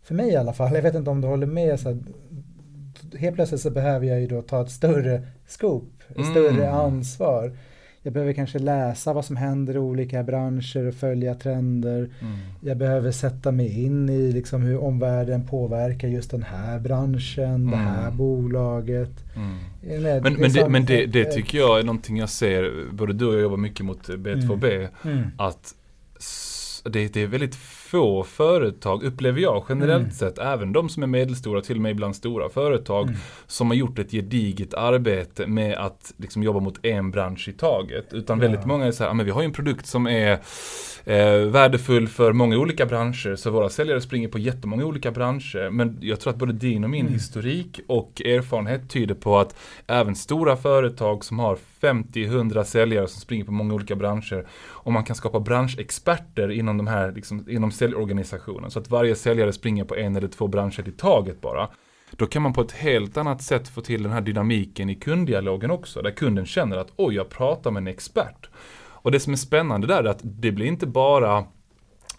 [0.03, 1.99] för mig i alla fall, jag vet inte om du håller med, så här,
[3.19, 6.31] helt plötsligt så behöver jag ju då ta ett större scoop, ett mm.
[6.31, 7.53] större ansvar.
[8.03, 11.99] Jag behöver kanske läsa vad som händer i olika branscher och följa trender.
[12.21, 12.37] Mm.
[12.61, 17.71] Jag behöver sätta mig in i liksom hur omvärlden påverkar just den här branschen, mm.
[17.71, 19.11] det här bolaget.
[19.37, 19.57] Mm.
[20.03, 23.27] Men, men, men, det, men det, det, tycker jag är någonting jag ser, både du
[23.27, 25.19] och jag jobbar mycket mot B2B, mm.
[25.19, 25.31] Mm.
[25.39, 25.75] att
[26.85, 27.55] det, det är väldigt
[27.91, 30.11] få företag, upplever jag generellt mm.
[30.11, 33.21] sett, även de som är medelstora, till och med ibland stora företag, mm.
[33.47, 38.13] som har gjort ett gediget arbete med att liksom jobba mot en bransch i taget.
[38.13, 38.43] Utan ja.
[38.49, 40.33] väldigt många är så här, men vi har ju en produkt som är
[41.05, 45.71] eh, värdefull för många olika branscher, så våra säljare springer på jättemånga olika branscher.
[45.71, 47.13] Men jag tror att både din och min mm.
[47.13, 53.45] historik och erfarenhet tyder på att även stora företag som har 50-100 säljare som springer
[53.45, 54.47] på många olika branscher
[54.89, 58.71] om man kan skapa branschexperter inom de här, liksom, inom säljorganisationen.
[58.71, 61.69] Så att varje säljare springer på en eller två branscher i taget bara.
[62.11, 65.71] Då kan man på ett helt annat sätt få till den här dynamiken i kunddialogen
[65.71, 66.03] också.
[66.03, 68.51] Där kunden känner att oj, jag pratar med en expert.
[68.81, 71.45] Och det som är spännande där är att det blir inte bara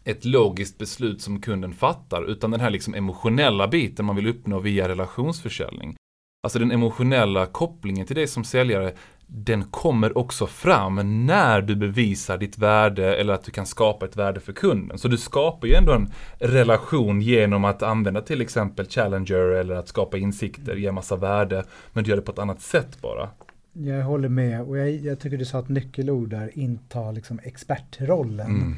[0.03, 4.59] ett logiskt beslut som kunden fattar, utan den här liksom emotionella biten man vill uppnå
[4.59, 5.95] via relationsförsäljning.
[6.43, 8.93] Alltså den emotionella kopplingen till dig som säljare,
[9.31, 14.17] den kommer också fram när du bevisar ditt värde eller att du kan skapa ett
[14.17, 14.97] värde för kunden.
[14.97, 19.87] Så du skapar ju ändå en relation genom att använda till exempel Challenger eller att
[19.87, 21.63] skapa insikter, ge massa värde,
[21.93, 23.29] men du gör det på ett annat sätt bara.
[23.73, 28.47] Jag håller med och jag, jag tycker du sa ett nyckelord där, inta liksom expertrollen.
[28.47, 28.75] Mm.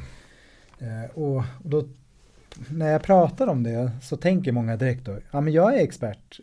[0.78, 1.84] Eh, och, då,
[2.70, 6.40] när jag pratar om det så tänker många direkt då, ja men jag är expert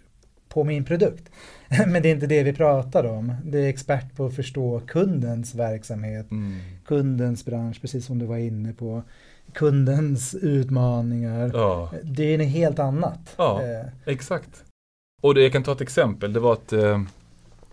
[0.49, 1.29] på min produkt.
[1.88, 3.33] Men det är inte det vi pratar om.
[3.43, 6.59] Det är expert på att förstå kundens verksamhet, mm.
[6.85, 9.03] kundens bransch, precis som du var inne på.
[9.53, 11.51] Kundens utmaningar.
[11.53, 11.91] Ja.
[12.03, 13.35] Det är något helt annat.
[13.38, 13.85] Ja, eh.
[14.05, 14.63] exakt.
[15.21, 16.33] Och det, jag kan ta ett exempel.
[16.33, 17.01] Det var ett, eh,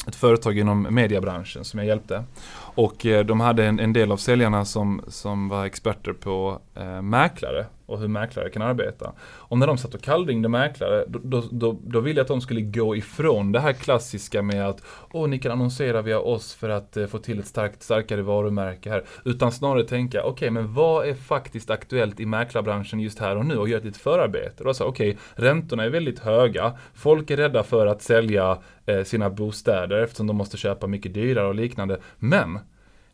[0.09, 2.25] ett företag inom mediebranschen som jag hjälpte.
[2.59, 7.03] Och eh, de hade en, en, del av säljarna som, som var experter på eh,
[7.03, 9.13] mäklare och hur mäklare kan arbeta.
[9.21, 12.41] Och när de satt och kallringde mäklare, då, då, då, då ville jag att de
[12.41, 16.69] skulle gå ifrån det här klassiska med att Åh, ni kan annonsera via oss för
[16.69, 19.05] att eh, få till ett starkt, starkare varumärke här.
[19.25, 23.47] Utan snarare tänka, okej, okay, men vad är faktiskt aktuellt i mäklarbranschen just här och
[23.47, 24.65] nu och göra ett litet förarbete.
[24.65, 29.03] Då sa okej, okay, räntorna är väldigt höga, folk är rädda för att sälja eh,
[29.03, 32.01] sina bostäder eftersom de måste köpa mycket dyrare och liknande.
[32.19, 32.59] Men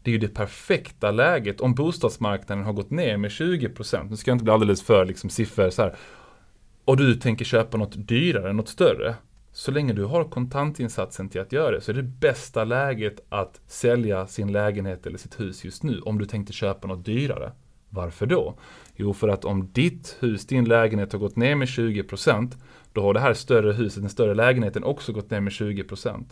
[0.02, 4.10] det är ju det perfekta läget om bostadsmarknaden har gått ner med 20%.
[4.10, 5.96] Nu ska jag inte bli alldeles för liksom, siffror så här.
[6.84, 9.14] Och du tänker köpa något dyrare, något större.
[9.52, 13.60] Så länge du har kontantinsatsen till att göra det så är det bästa läget att
[13.66, 17.52] sälja sin lägenhet eller sitt hus just nu om du tänkte köpa något dyrare.
[17.88, 18.54] Varför då?
[18.96, 22.52] Jo, för att om ditt hus, din lägenhet har gått ner med 20%
[22.92, 26.24] då har det här större huset, den större lägenheten också gått ner med 20%.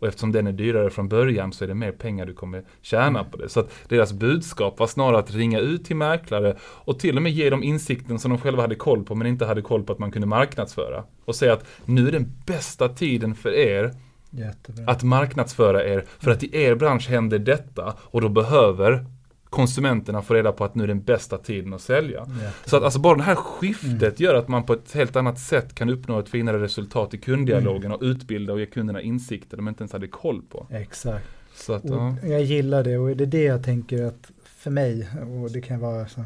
[0.00, 3.24] Och eftersom den är dyrare från början så är det mer pengar du kommer tjäna
[3.24, 3.48] på det.
[3.48, 7.32] Så att deras budskap var snarare att ringa ut till mäklare och till och med
[7.32, 9.98] ge dem insikten som de själva hade koll på men inte hade koll på att
[9.98, 11.04] man kunde marknadsföra.
[11.24, 13.94] Och säga att nu är den bästa tiden för er
[14.30, 14.84] Jättebra.
[14.86, 16.04] att marknadsföra er.
[16.18, 19.04] För att i er bransch händer detta och då behöver
[19.50, 22.20] konsumenterna får reda på att nu är den bästa tiden att sälja.
[22.20, 22.50] Jättebra.
[22.64, 24.14] Så att alltså bara det här skiftet mm.
[24.16, 27.84] gör att man på ett helt annat sätt kan uppnå ett finare resultat i kunddialogen
[27.84, 27.92] mm.
[27.92, 30.66] och utbilda och ge kunderna insikter de inte ens hade koll på.
[30.70, 31.26] Exakt.
[31.54, 32.16] Så att, ja.
[32.22, 35.08] Jag gillar det och det är det jag tänker att för mig,
[35.42, 36.24] och det kan vara så,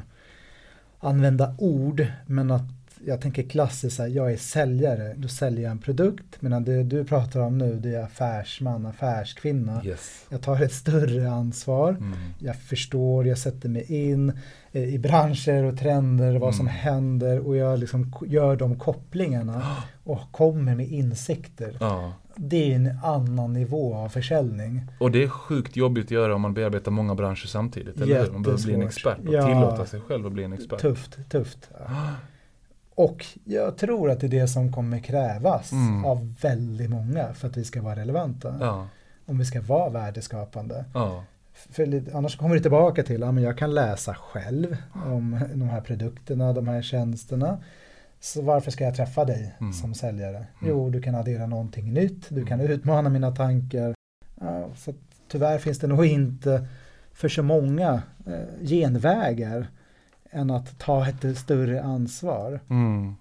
[1.01, 5.79] använda ord, men att jag tänker klassiskt, här, jag är säljare, då säljer jag en
[5.79, 6.25] produkt.
[6.41, 9.85] Medan det du pratar om nu, det är affärsman, affärskvinna.
[9.85, 10.25] Yes.
[10.29, 12.19] Jag tar ett större ansvar, mm.
[12.39, 14.33] jag förstår, jag sätter mig in
[14.73, 16.53] eh, i branscher och trender, vad mm.
[16.53, 21.77] som händer och jag liksom gör de kopplingarna och kommer med insikter.
[21.81, 22.13] Ja.
[22.37, 24.83] Det är en annan nivå av försäljning.
[24.99, 28.01] Och det är sjukt jobbigt att göra om man bearbetar många branscher samtidigt.
[28.01, 28.33] Eller hur?
[28.33, 29.47] Man behöver bli en expert och ja.
[29.47, 30.81] tillåta sig själv att bli en expert.
[30.81, 31.71] Tufft, tufft.
[31.79, 31.87] Ja.
[32.95, 36.05] Och jag tror att det är det som kommer krävas mm.
[36.05, 38.57] av väldigt många för att vi ska vara relevanta.
[38.61, 38.89] Ja.
[39.27, 40.85] Om vi ska vara värdeskapande.
[40.95, 41.25] Ja.
[41.55, 45.81] För annars kommer det tillbaka till att ja, jag kan läsa själv om de här
[45.81, 47.59] produkterna, de här tjänsterna.
[48.21, 49.73] Så varför ska jag träffa dig mm.
[49.73, 50.37] som säljare?
[50.37, 50.47] Mm.
[50.61, 52.73] Jo, du kan addera någonting nytt, du kan mm.
[52.73, 53.95] utmana mina tankar.
[54.41, 54.95] Ja, så
[55.29, 56.69] tyvärr finns det nog inte
[57.13, 59.67] för så många eh, genvägar
[60.35, 62.61] än att ta ett större ansvar.
[62.71, 63.15] Mm.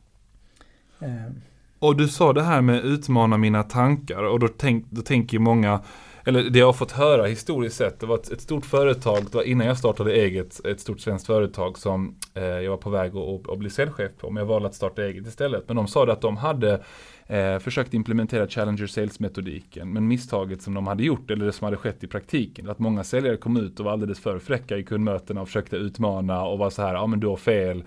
[1.00, 1.32] Eh.
[1.80, 5.80] Och du sa det här med utmana mina tankar och då, tänk, då tänker många
[6.26, 9.36] eller det jag har fått höra historiskt sett, det var ett, ett, stort företag, det
[9.36, 13.18] var innan jag startade eget, ett stort svenskt företag som eh, jag var på väg
[13.18, 15.64] att, att bli säljchef på, men jag valde att starta eget istället.
[15.68, 16.84] Men de sa att de hade
[17.28, 21.78] eh, försökt implementera Challenger Sales-metodiken, men misstaget som de hade gjort, eller det som hade
[21.78, 25.42] skett i praktiken, att många säljare kom ut och var alldeles för fräcka i kundmötena
[25.42, 27.84] och försökte utmana och var så här, ja men du har fel.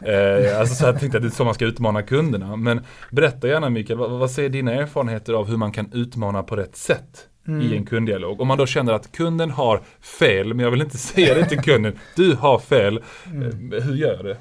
[0.00, 2.56] Eh, alltså så jag tänkte att det är så man ska utmana kunderna.
[2.56, 6.56] Men berätta gärna Mikael, vad, vad säger dina erfarenheter av hur man kan utmana på
[6.56, 7.26] rätt sätt?
[7.48, 7.72] Mm.
[7.72, 8.40] i en kunddialog.
[8.40, 11.58] Om man då känner att kunden har fel, men jag vill inte säga det till
[11.58, 13.72] kunden, du har fel, mm.
[13.72, 14.36] Eh, hur gör jag det?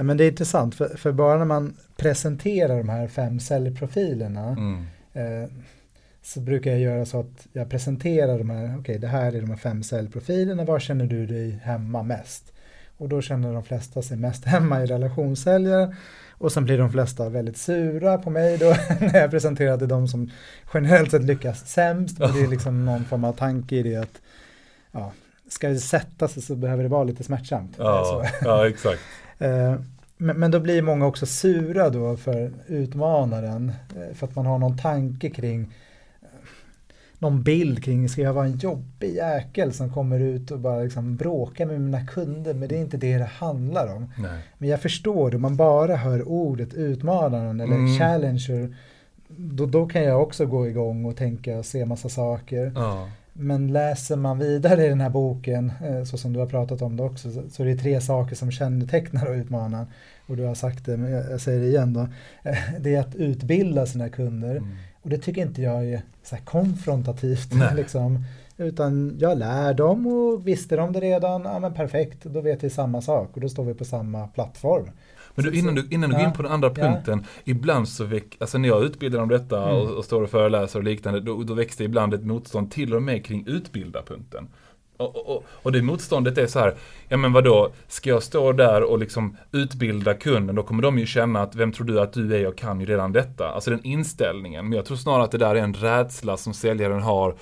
[0.00, 4.48] Ja, men det är intressant, för, för, bara när man presenterar de här fem säljprofilerna
[4.48, 4.84] mm.
[5.12, 5.50] eh,
[6.22, 9.40] så brukar jag göra så att jag presenterar de här, okej okay, det här är
[9.40, 12.52] de här fem säljprofilerna, var känner du dig hemma mest?
[12.96, 15.96] Och då känner de flesta sig mest hemma i relationssäljare.
[16.30, 18.66] Och sen blir de flesta väldigt sura på mig då
[19.00, 20.30] när jag presenterade de som
[20.74, 22.18] generellt sett lyckas sämst.
[22.18, 24.20] Men det är liksom någon form av tanke i det att
[24.92, 25.12] ja,
[25.48, 27.74] ska det sätta sig så behöver det vara lite smärtsamt.
[27.78, 29.00] Ja, ja exakt.
[29.40, 29.74] Eh,
[30.16, 33.72] men, då blir många också sura då för utmanaren.
[33.96, 35.72] Eh, för att man har någon tanke kring
[37.18, 41.16] någon bild kring, ska jag vara en jobbig jäkel som kommer ut och bara liksom
[41.16, 42.54] bråkar med mina kunder?
[42.54, 44.12] Men det är inte det det handlar om.
[44.18, 44.40] Nej.
[44.58, 47.98] Men jag förstår, om man bara hör ordet utmanaren eller Mm.
[47.98, 48.76] challenger,
[49.28, 52.72] då, då kan jag också gå igång och tänka och se massa saker.
[52.74, 53.08] Ja.
[53.40, 56.96] Men läser man vidare i den här boken, eh, så som du har pratat om
[56.96, 59.86] det också, så- är det tre saker som kännetecknar utmanaren.
[60.26, 62.00] Och du har sagt det, men jag säger det igen då.
[62.42, 64.50] Eh, Det är att utbilda sina kunder.
[64.56, 64.68] Mm.
[65.02, 67.50] Och det tycker inte jag är så konfrontativt.
[67.76, 68.24] Liksom.
[68.56, 72.70] Utan jag lär dem och visste de det redan, ja men perfekt, då vet vi
[72.70, 74.90] samma sak och då står vi på samma plattform.
[75.42, 78.36] Men du, innan du, innan du går in på den andra punkten, ibland så väck,
[78.40, 79.76] alltså när jag utbildar om detta Mm.
[79.76, 83.02] och, och står och föreläser och liknande, då, då växte ibland ett motstånd till och
[83.02, 84.48] med kring utbildarpunkten.
[84.96, 86.74] Och, och, och, det motståndet är så här,
[87.08, 91.06] ja men vadå, ska jag stå där och liksom utbilda kunden, då kommer de ju
[91.06, 93.48] känna att vem tror du att du är, jag kan ju redan detta.
[93.48, 94.68] Alltså den inställningen.
[94.68, 97.34] Men jag tror snarare att det där är en rädsla som säljaren har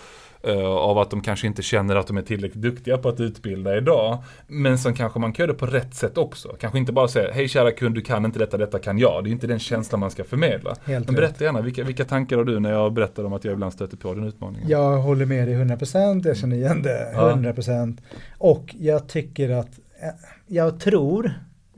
[0.66, 4.18] av att de kanske inte känner att de är tillräckligt duktiga på att utbilda idag.
[4.46, 6.56] Men som kanske man kan göra det på rätt sätt också.
[6.60, 9.24] Kanske inte bara säga, hej kära kund, du kan inte detta, detta kan jag.
[9.24, 10.74] Det är inte den känslan man ska förmedla.
[10.84, 11.16] Helt Men rätt.
[11.16, 13.96] berätta gärna, vilka, vilka tankar har du när jag berättar om att jag ibland stöter
[13.96, 14.68] på den utmaningen?
[14.68, 17.32] Jag håller med dig 100%, jag känner igen det Ja.
[17.32, 17.98] 100%.
[18.38, 19.70] Och jag tycker att,
[20.02, 20.08] eh,
[20.46, 21.32] jag tror,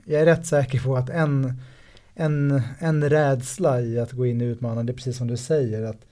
[0.04, 1.52] jag är rätt säker på att en,
[2.14, 5.82] en, en rädsla i att gå in i utmanande, det är precis som du säger,
[5.82, 6.06] att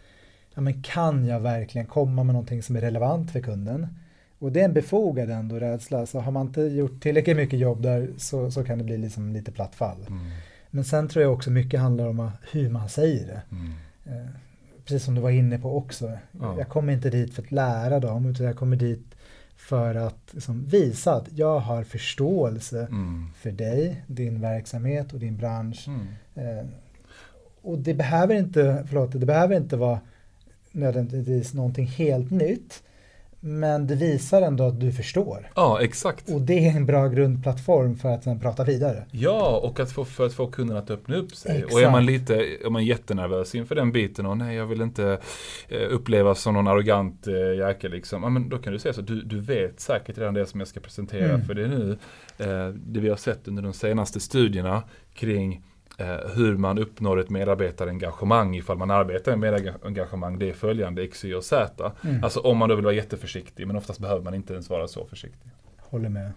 [0.58, 3.86] ja, men kan jag verkligen komma med någonting som är relevant för kunden?
[4.38, 7.82] Och det är en befogad ändå rädsla, så har man inte gjort tillräckligt mycket jobb
[7.82, 9.96] där så, så kan det bli liksom lite platt fall.
[10.08, 10.24] Mm,
[10.70, 13.42] Men sen tror jag också mycket handlar om hur man säger det.
[13.50, 13.72] mm,
[14.06, 14.28] Eh,
[14.84, 16.12] Precis som du var inne på också.
[16.40, 16.54] Ja.
[16.58, 19.14] Jag kommer inte dit för att lära dem utan jag kommer dit
[19.56, 25.36] för att liksom visa att jag har förståelse mm, för dig, din verksamhet och din
[25.36, 25.88] bransch.
[25.88, 26.06] mm.
[26.58, 26.64] Eh,
[27.62, 30.00] och det behöver inte, förlåt, det behöver inte vara
[30.78, 32.82] nödvändigtvis någonting helt nytt.
[33.40, 35.50] Men det visar ändå att du förstår.
[35.56, 36.30] Ja, exakt.
[36.30, 39.04] Och det är en bra grundplattform för att sen prata vidare.
[39.10, 41.56] Ja, och att få, för att få kunden att öppna upp sig.
[41.56, 41.74] Exakt.
[41.74, 45.18] Och är man lite, är man jättenervös inför den biten och nej jag vill inte
[45.68, 48.22] eh, upplevas som någon arrogant eh, jäkel liksom.
[48.22, 50.68] Ja, men då kan du säga så, du, du vet säkert redan det som jag
[50.68, 51.46] ska presentera Mm.
[51.46, 51.98] för dig nu.
[52.38, 54.82] Eh, det vi har sett under de senaste studierna
[55.14, 55.62] kring
[56.34, 60.38] hur man uppnår ett medarbetarengagemang ifall man arbetar med medarbetarengagemang.
[60.38, 61.92] Det är följande X, Y och Z.
[62.04, 62.24] Mm.
[62.24, 65.06] Alltså om man då vill vara jätteförsiktig, men oftast behöver man inte ens vara så
[65.06, 65.50] försiktig.
[65.78, 66.32] Håller med.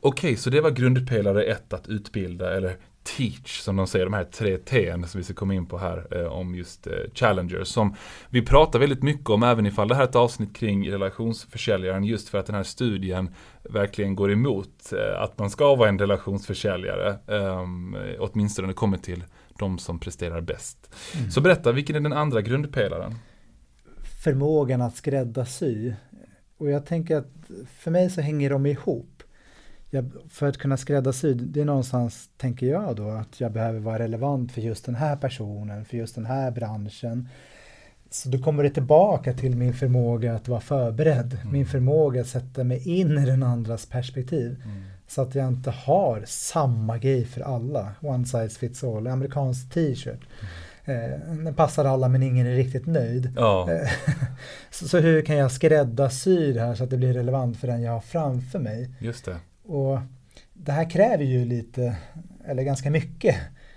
[0.00, 4.24] Okej, så det var grundpelare ett att utbilda eller teach som de säger, de här
[4.24, 7.94] tre T som vi ska komma in på här eh, om just eh, challengers som
[8.30, 12.28] vi pratar väldigt mycket om även ifall det här är ett avsnitt kring relationsförsäljaren just
[12.28, 13.30] för att den här studien
[13.62, 17.66] verkligen går emot eh, att man ska vara en relationsförsäljare eh,
[18.18, 19.24] åtminstone när det kommer till
[19.58, 20.94] de som presterar bäst.
[21.18, 21.30] Mm.
[21.30, 23.14] Så berätta, vilken är den andra grundpelaren?
[24.24, 25.92] förmågan att skräddarsy.
[26.58, 27.32] Och jag tänker att
[27.78, 29.11] för mig så hänger de ihop.
[29.94, 33.98] Jag, för att kunna skräddarsy, det är någonstans, tänker jag då, att jag behöver vara
[33.98, 37.28] relevant för just den här personen, för just den här branschen.
[38.10, 41.52] Så då kommer det tillbaka till min förmåga att vara förberedd, Mm.
[41.52, 44.62] min förmåga att sätta mig in i den andras perspektiv.
[45.08, 50.20] Så att jag inte har samma grej för alla, one size fits all, amerikansk t-shirt.
[50.84, 53.32] Eh, den passar alla men ingen är riktigt nöjd.
[53.70, 53.88] Eh,
[54.70, 57.82] Så, så hur kan jag skräddarsy det här så att det blir relevant för den
[57.82, 58.90] jag har framför mig?
[59.00, 59.36] just det.
[59.62, 59.98] Och
[60.52, 61.96] det här kräver ju lite,
[62.44, 63.36] eller ganska mycket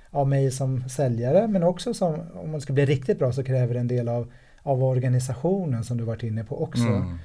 [0.10, 3.74] av mig som säljare men också som, om man ska bli riktigt bra så kräver
[3.74, 6.84] det en del av, av organisationen som du varit inne på också.
[6.84, 7.18] Mm.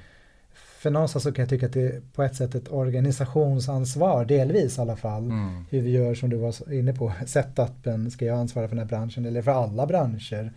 [0.53, 4.79] För någonstans så kan jag tycka att det är på ett sätt ett organisationsansvar, delvis
[4.79, 5.25] i alla fall.
[5.25, 5.65] Mm.
[5.71, 8.89] Hur vi gör som du var inne på, setupen, ska jag ansvara för den här
[8.89, 10.53] branschen eller för alla branscher?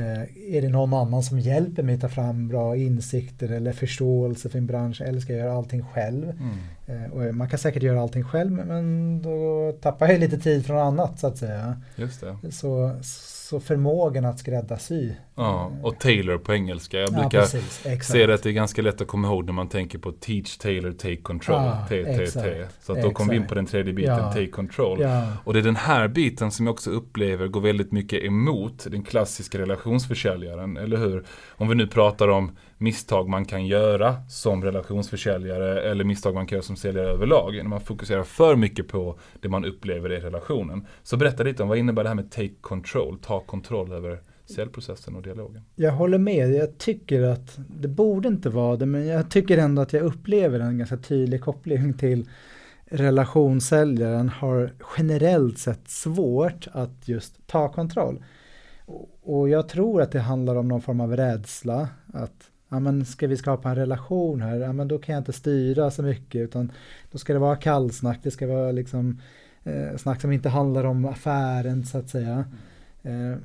[0.00, 4.58] Eh, är det någon annan som hjälper mig ta fram bra insikter eller förståelse för
[4.58, 6.30] en bransch eller ska jag göra allting själv?
[6.30, 7.04] Mm.
[7.04, 10.78] Eh, och man kan säkert göra allting själv men då tappar jag lite tid från
[10.78, 11.80] annat så att säga.
[11.96, 12.52] Just det.
[12.52, 12.98] Så,
[13.50, 15.10] så förmågan att skräddarsy.
[15.34, 16.98] Ja, och Taylor på engelska.
[16.98, 18.04] Jag ja, brukar precis, exakt.
[18.12, 20.92] ser att det är ganska lätt att komma ihåg när man tänker på teach, tailor,
[20.92, 21.56] take control.
[21.56, 21.94] Ah, TTT.
[22.22, 24.32] exakt, Så att då kom vi in på den tredje biten, Ja.
[24.32, 25.00] take control.
[25.00, 28.86] Ja, Och det är den här biten som jag också upplever går väldigt mycket emot
[28.90, 31.24] den klassiska relationsförsäljaren, eller hur?
[31.48, 36.56] Om vi nu pratar om misstag man kan göra som relationsförsäljare eller misstag man kan
[36.56, 37.56] göra som säljare överlag.
[37.56, 40.86] När man fokuserar för mycket på det man upplever i relationen.
[41.02, 45.16] Så berätta lite om vad innebär det här med take control, ta kontroll över säljprocessen
[45.16, 45.62] och dialogen.
[45.76, 49.82] Jag håller med, jag tycker att det borde inte vara det men jag tycker ändå
[49.82, 52.28] att jag upplever en ganska tydlig koppling till
[52.84, 58.24] relationssäljaren har generellt sett svårt att just ta kontroll.
[59.22, 63.26] Och- jag tror att det handlar om någon form av rädsla att ja, men ska
[63.26, 66.72] vi skapa en relation här, ja, men då kan jag inte styra så mycket utan
[67.10, 69.20] då ska det vara kallsnack, det ska vara liksom
[69.64, 72.44] eh, snack som inte handlar om affären så att säga.
[73.02, 73.36] Eh,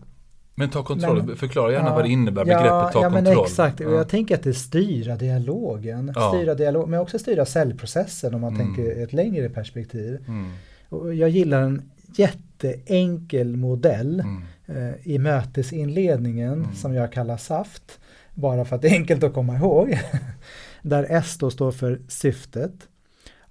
[0.57, 3.35] men ta kontroll, men, förklara gärna ja, vad det innebär begreppet ja, ta ja, kontroll.
[3.35, 6.33] Men exakt, och jag tänker att det styra dialogen, ja.
[6.33, 8.65] styra dialog, men också styra säljprocessen om man mm.
[8.65, 10.25] tänker ett längre perspektiv.
[10.27, 10.51] Mm.
[10.89, 14.43] Och jag gillar en jätteenkel modell mm.
[14.65, 16.75] eh, i mötesinledningen mm.
[16.75, 17.99] som jag kallar SAFT,
[18.35, 19.99] bara för att det är enkelt att komma ihåg.
[20.81, 22.73] Där S då står för syftet,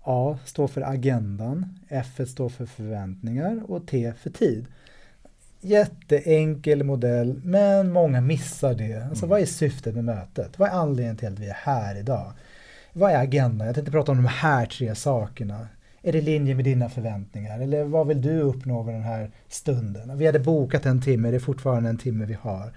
[0.03, 4.67] A står för agendan, F står för förväntningar och T för tid.
[5.61, 9.05] Jätteenkel modell, men många missar det.
[9.05, 9.31] Alltså mm.
[9.31, 10.59] vad är syftet med mötet?
[10.59, 12.33] Vad är anledningen till att vi är här idag?
[12.93, 13.67] Vad är agendan?
[13.67, 15.69] Jag tänkte prata om de här tre sakerna.
[16.03, 17.61] Är det i linje med dina förväntningar?
[17.61, 20.19] Eller vad vill du uppnå med den här stunden?
[20.19, 22.73] Vi hade bokat en timme, det är fortfarande en timme vi har.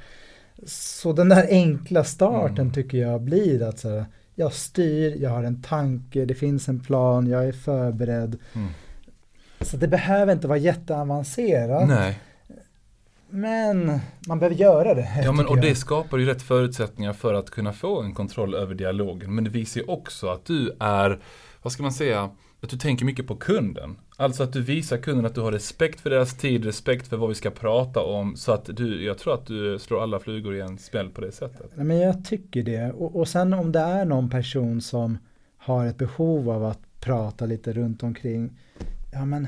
[0.65, 2.73] Så den där enkla starten mm.
[2.73, 7.27] tycker jag blir att så, jag styr, jag har en tanke, det finns en plan,
[7.27, 8.37] jag är förberedd.
[8.53, 8.69] Mm.
[9.61, 11.87] Så det behöver inte vara jätteavancerat.
[11.87, 12.19] Nej.
[13.29, 15.21] Men man behöver göra det.
[15.23, 18.75] Ja, men och det skapar ju rätt förutsättningar för att kunna få en kontroll över
[18.75, 19.35] dialogen.
[19.35, 21.19] Men det visar ju också att du är,
[21.61, 22.29] vad ska man säga,
[22.61, 23.95] att du tänker mycket på kunden.
[24.15, 27.29] Alltså att du visar kunden att du har respekt för deras tid, respekt för vad
[27.29, 28.35] vi ska prata om.
[28.35, 31.31] Så att du, jag tror att du slår alla flugor i en smäll på det
[31.31, 31.71] sättet.
[31.75, 32.91] Men jag tycker det.
[32.91, 35.17] Och, och sen om det är någon person som
[35.57, 38.49] har ett behov av att prata lite runt omkring.
[39.13, 39.47] Ja men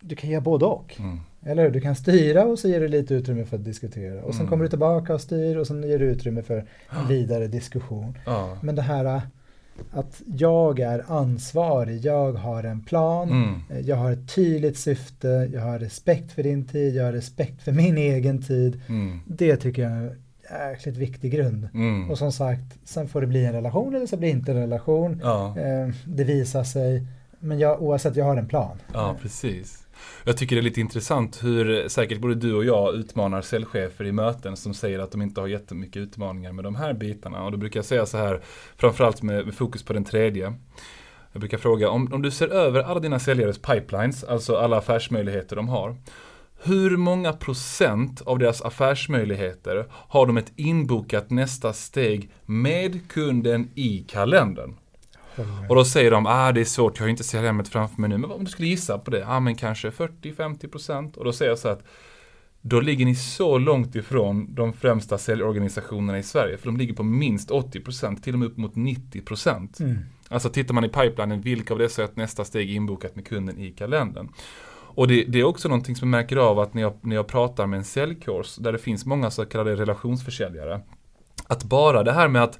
[0.00, 0.96] du kan göra både och.
[0.98, 1.20] Mm.
[1.42, 1.70] Eller hur?
[1.70, 4.22] Du kan styra och så ger du lite utrymme för att diskutera.
[4.22, 4.50] Och sen mm.
[4.50, 6.64] kommer du tillbaka och styr och sen ger du utrymme för
[7.08, 8.18] vidare diskussion.
[8.26, 8.58] Ja.
[8.62, 9.22] Men det här
[9.92, 13.86] att jag är ansvarig, jag har en plan, mm.
[13.86, 17.72] jag har ett tydligt syfte, jag har respekt för din tid, jag har respekt för
[17.72, 18.80] min egen tid.
[18.88, 19.20] Mm.
[19.26, 21.68] Det tycker jag är en jäkligt viktig grund.
[21.74, 22.10] Mm.
[22.10, 24.58] Och som sagt, sen får det bli en relation eller så blir det inte en
[24.58, 25.20] relation.
[25.22, 25.58] Ja.
[25.58, 27.06] Eh, det visar sig,
[27.38, 28.78] men jag, oavsett, jag har en plan.
[28.92, 29.86] Ja, precis.
[30.24, 34.12] Jag tycker det är lite intressant hur säkert både du och jag utmanar säljchefer i
[34.12, 37.44] möten som säger att de inte har jättemycket utmaningar med de här bitarna.
[37.44, 38.40] Och då brukar jag säga så här,
[38.76, 40.54] framförallt med, med fokus på den tredje.
[41.32, 45.56] Jag brukar fråga, om, om du ser över alla dina säljares pipelines, alltså alla affärsmöjligheter
[45.56, 45.96] de har.
[46.62, 54.04] Hur många procent av deras affärsmöjligheter har de ett inbokat nästa steg med kunden i
[54.08, 54.74] kalendern?
[55.68, 58.18] Och då säger de, ah det är svårt, jag har inte CRM framför mig nu.
[58.18, 61.16] Men om du skulle gissa på det, ah men kanske 40-50%.
[61.16, 61.82] Och då säger jag så att
[62.62, 66.56] då ligger ni så långt ifrån de främsta säljorganisationerna i Sverige.
[66.56, 69.82] För de ligger på minst 80%, till och med upp mot 90%.
[69.82, 69.98] Mm.
[70.28, 73.58] Alltså tittar man i pipelinen, vilka av dessa är ett nästa steg inbokat med kunden
[73.58, 74.28] i kalendern?
[74.94, 77.26] Och det, det, är också någonting som jag märker av att när jag, när jag
[77.26, 80.80] pratar med en säljkurs, där det finns många så kallade relationsförsäljare,
[81.46, 82.58] att bara det här med att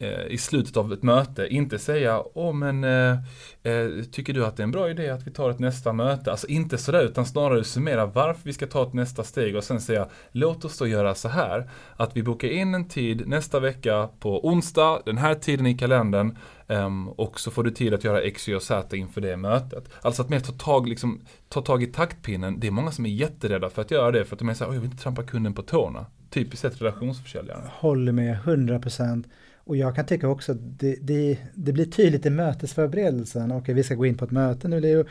[0.00, 3.18] Eh, i slutet av ett möte inte säga Åh men eh,
[3.62, 6.30] eh, tycker du att det är en bra idé att vi tar ett nästa möte?
[6.30, 9.80] Alltså inte sådär utan snarare summera varför vi ska ta ett nästa steg och sen
[9.80, 14.08] säga Låt oss då göra så här att vi bokar in en tid nästa vecka
[14.20, 18.22] på onsdag, den här tiden i kalendern eh, och så får du tid att göra
[18.22, 19.84] X, Y och Z inför det mötet.
[20.02, 22.60] Alltså att mer ta tag, liksom, ta tag i taktpinnen.
[22.60, 24.72] Det är många som är jätterädda för att göra det för att de är såhär,
[24.72, 26.06] jag vill inte trampa kunden på tårna.
[26.30, 27.70] Typiskt sett relationsförsäljare.
[27.80, 29.24] Håller med 100%.
[29.68, 33.52] Och jag kan tycka också att det, det, det blir tydligt i mötesförberedelsen.
[33.52, 35.04] Okej, vi ska gå in på ett möte nu Leo.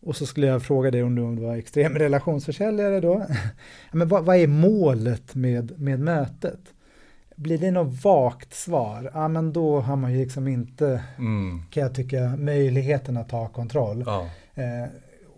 [0.00, 3.26] Och så skulle jag fråga dig om du, om du var extrem relationsförsäljare då.
[3.92, 6.60] Men vad, vad, är målet med, med mötet?
[7.36, 11.62] Blir det något vagt svar, ja men då har man ju liksom inte, mm.
[11.70, 14.04] kan jag tycka, möjligheten att ta kontroll.
[14.06, 14.28] Ja.
[14.54, 14.88] Eh,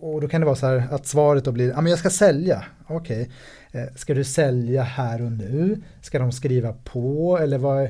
[0.01, 2.11] och då kan det vara så här att svaret då blir, ja men jag ska
[2.11, 3.31] sälja, okej.
[3.71, 3.83] Okay.
[3.83, 5.83] Eh, ska du sälja här och nu?
[6.01, 7.89] Ska de skriva på eller vad?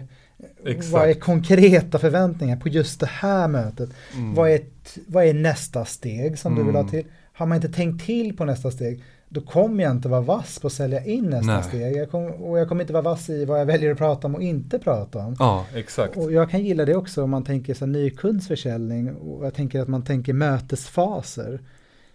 [0.65, 0.93] Exakt.
[0.93, 3.91] Vad är konkreta förväntningar på just det här mötet?
[4.15, 4.35] Mm.
[4.35, 4.61] Vad, är,
[5.07, 6.65] vad är nästa steg som mm.
[6.65, 6.91] du vill ha mm.
[6.91, 7.05] till?
[7.33, 10.67] Har man inte tänkt till på nästa steg, då kommer jag inte vara vass på
[10.67, 11.63] att sälja in nästa Nej.
[11.63, 11.97] steg.
[11.97, 14.35] Jag kom, och jag kommer inte vara vass i vad jag väljer att prata om
[14.35, 15.37] och inte prata om.
[15.39, 16.17] Ja, exakt.
[16.17, 19.81] Och jag kan gilla det också om man tänker så ny kundsförsäljning och jag tänker
[19.81, 21.61] att man tänker mötesfaser.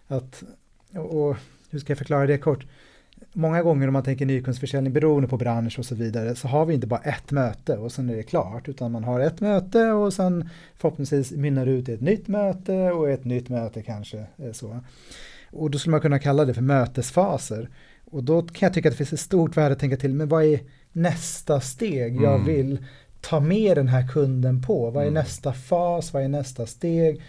[0.08, 0.44] Att,
[0.94, 1.36] och
[1.70, 2.66] hur ska jag förklara det kort?
[3.36, 6.74] Många gånger om man tänker nykundsförsäljning beroende på bransch och så vidare så har vi
[6.74, 10.14] inte bara ett möte och sen är det klart utan man har ett möte och
[10.14, 14.80] sen förhoppningsvis mynnar ut i ett nytt möte och ett nytt möte kanske så.
[15.52, 17.70] Och då skulle man kunna kalla det för mötesfaser.
[18.12, 20.28] Och då kan jag tycka att det finns ett stort värde att tänka till, men
[20.28, 20.60] vad är
[20.92, 22.46] nästa steg jag mm.
[22.46, 22.86] vill
[23.22, 24.90] ta med den här kunden på?
[24.90, 25.14] Vad är mm.
[25.14, 26.14] nästa fas?
[26.14, 27.22] Vad är nästa steg?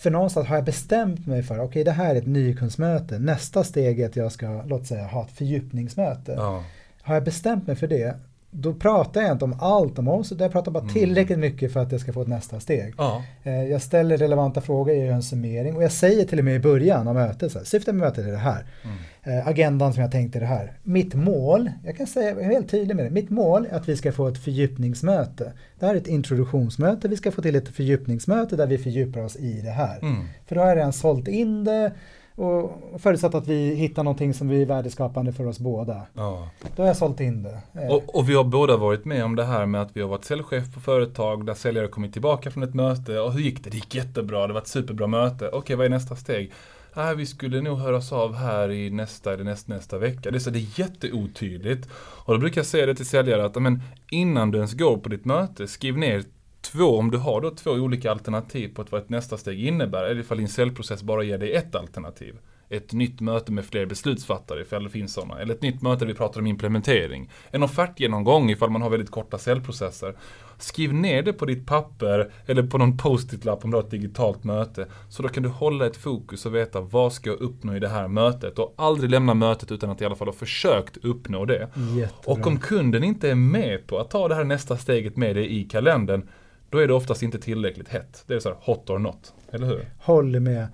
[0.00, 3.64] För någonstans har jag bestämt mig för, okej okay, det här är ett nykundsmöte, nästa
[3.64, 6.32] steg är att jag ska, låt säga, ha ett fördjupningsmöte.
[6.32, 6.64] Ja.
[7.02, 8.14] Har jag bestämt mig för det,
[8.50, 10.92] då pratar jag inte om allt om oss, jag pratar bara Mm.
[10.94, 12.94] tillräckligt mycket för att jag ska få ett nästa steg.
[12.98, 13.22] Ja.
[13.42, 16.54] Eh, Jag ställer relevanta frågor, jag gör en summering och jag säger till och med
[16.56, 18.66] i början av mötet, så här, syftet med mötet är det här.
[18.84, 18.96] Mm.
[19.22, 20.72] Eh, agendan som jag tänkte det här.
[20.82, 23.88] Mitt mål, jag kan säga, jag är helt tydlig med det, mitt mål är att
[23.88, 25.52] vi ska få ett fördjupningsmöte.
[25.78, 29.36] Det här är ett introduktionsmöte, vi ska få till ett fördjupningsmöte där vi fördjupar oss
[29.36, 29.98] i det här.
[30.02, 30.24] Mm.
[30.46, 31.92] För då har jag redan sålt in det
[32.34, 36.02] och förutsatt att vi hittar någonting som blir värdeskapande för oss båda.
[36.14, 36.48] Ja.
[36.76, 37.58] Då har jag sålt in det.
[37.74, 40.08] Eh, Och, och vi har båda varit med om det här med att vi har
[40.08, 43.70] varit säljchef på företag där säljare kommit tillbaka från ett möte och hur gick det?
[43.70, 45.48] Det gick jättebra, det var ett superbra möte.
[45.48, 46.52] Okej, vad är nästa steg?
[46.94, 50.30] Ah, vi skulle nog höras av här i nästa eller näst, nästa vecka.
[50.30, 51.88] Det är, så, det är jätteotydligt.
[52.24, 55.08] Och då brukar jag säga det till säljare att amen, innan du ens går på
[55.08, 56.22] ditt möte, skriv ner
[56.60, 60.20] två, om du har då två olika alternativ på vad ett nästa steg innebär, eller
[60.20, 62.38] ifall din säljprocess bara ger dig ett alternativ.
[62.68, 65.40] Ett nytt möte med fler beslutsfattare ifall det finns sådana.
[65.40, 67.30] Eller ett nytt möte där vi pratar om implementering.
[67.50, 70.14] En offertgenomgång ifall man har väldigt korta säljprocesser.
[70.62, 74.44] Skriv ner det på ditt papper eller på någon post-it-lapp om du har ett digitalt
[74.44, 74.86] möte.
[75.08, 77.88] Så då kan du hålla ett fokus och veta vad ska jag uppnå i det
[77.88, 78.58] här mötet.
[78.58, 81.68] Och aldrig lämna mötet utan att i alla fall ha försökt uppnå det.
[81.96, 82.32] Jättebra.
[82.32, 85.60] Och om kunden inte är med på att ta det här nästa steget med dig
[85.60, 86.28] i kalendern,
[86.70, 88.24] då är det oftast inte tillräckligt hett.
[88.26, 89.90] Det är så här hot or not, eller hur?
[89.98, 90.66] Håller med.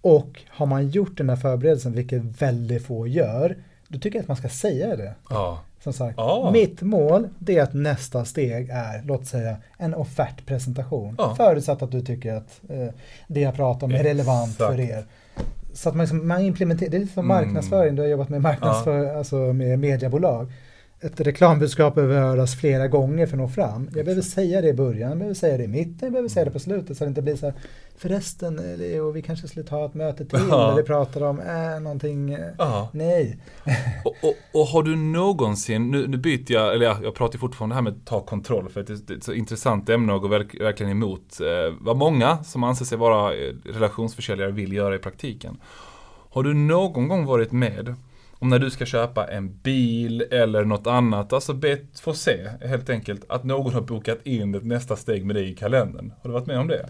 [0.00, 3.56] Och har man gjort den här förberedelsen, vilket väldigt få gör,
[3.88, 5.14] då tycker jag att man ska säga det.
[5.30, 5.62] Ja.
[5.84, 6.50] Som sagt, Ja.
[6.52, 11.14] mitt mål det är att nästa steg är, låt säga, en offertpresentation.
[11.18, 11.34] Ja.
[11.36, 12.86] Förutsatt att du tycker att eh,
[13.28, 14.72] det jag pratar om är relevant Exakt.
[14.72, 15.04] för er.
[15.74, 17.36] Så att man, liksom, man implementerar, det är lite som Mm.
[17.36, 20.52] marknadsföring, du har jobbat med marknadsföring, alltså med mediebolag.
[21.04, 23.90] Ett reklambudskap behöver höras flera gånger för att nå fram.
[23.94, 26.44] Jag behöver säga det i början, jag behöver säga det i mitten, jag behöver säga
[26.44, 27.54] det på slutet så det inte blir så här
[27.96, 30.68] Förresten, eh, Leo, vi kanske skulle ta ett möte till Ja.
[30.68, 32.88] där vi pratar om äh, någonting, eh, Ja.
[32.92, 33.38] nej.
[34.04, 37.74] Och, och, och har du någonsin, nu, nu byter jag, eller jag, jag pratar fortfarande
[37.74, 40.20] här med att ta kontroll för att det, det är ett så intressant ämne och
[40.20, 43.32] går verk, verkligen emot eh, vad många som anser sig vara
[43.64, 45.56] relationsförsäljare vill göra i praktiken.
[46.30, 47.94] Har du någon gång varit med
[48.44, 52.90] om när du ska köpa en bil eller något annat, alltså be, få se helt
[52.90, 56.12] enkelt att någon har bokat in ett nästa steg med dig i kalendern.
[56.22, 56.88] Har du varit med om det?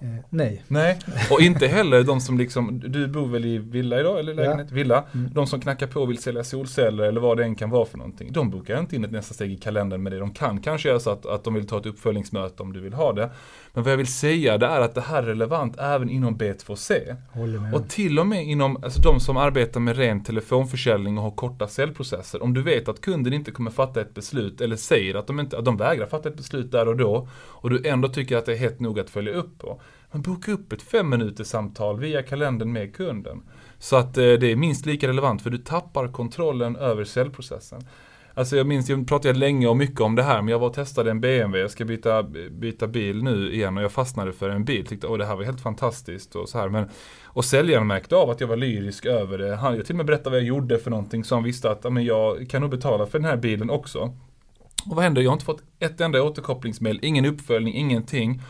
[0.00, 0.62] Eh, nej.
[0.68, 0.98] Nej,
[1.30, 4.70] och inte heller de som liksom, du bor väl i villa idag eller lägenhet?
[4.70, 5.04] Villa.
[5.14, 5.30] Mm.
[5.34, 7.98] De som knackar på och vill sälja solceller eller vad det än kan vara för
[7.98, 8.32] någonting.
[8.32, 10.18] De bokar inte in ett nästa steg i kalendern med det.
[10.18, 12.94] De kan kanske göra så att, att de vill ta ett uppföljningsmöte om du vill
[12.94, 13.30] ha det.
[13.74, 17.16] Men vad jag vill säga det är att det här är relevant även inom B2C.
[17.32, 17.74] Håller med.
[17.74, 21.68] Och till och med inom, alltså de som arbetar med ren telefonförsäljning och har korta
[21.68, 22.42] säljprocesser.
[22.42, 25.58] Om du vet att kunden inte kommer fatta ett beslut eller säger att de, inte,
[25.58, 27.28] att de vägrar fatta ett beslut där och då.
[27.34, 29.80] Och du ändå tycker att det är hett nog att följa upp på.
[30.10, 33.42] Men boka upp ett fem minuters samtal via kalendern med kunden.
[33.78, 37.84] Så att eh, det är minst lika relevant för du tappar kontrollen över säljprocessen.
[38.34, 40.74] Alltså jag minns, jag pratade länge och mycket om det här, men jag var och
[40.74, 44.64] testade en BMW, jag ska byta, byta bil nu igen och jag fastnade för en
[44.64, 44.86] bil.
[44.86, 46.68] Tyckte, åh det här var helt fantastiskt och så här.
[46.68, 46.88] Men,
[47.24, 49.56] och säljaren märkte av att jag var lyrisk över det.
[49.56, 51.92] Han, jag till och med berättade vad jag gjorde för någonting, så han visste att
[51.92, 53.98] men jag kan nog betala för den här bilen också.
[54.90, 55.22] Och vad händer?
[55.22, 58.40] Jag har inte fått ett enda återkopplingsmail, ingen uppföljning, ingenting.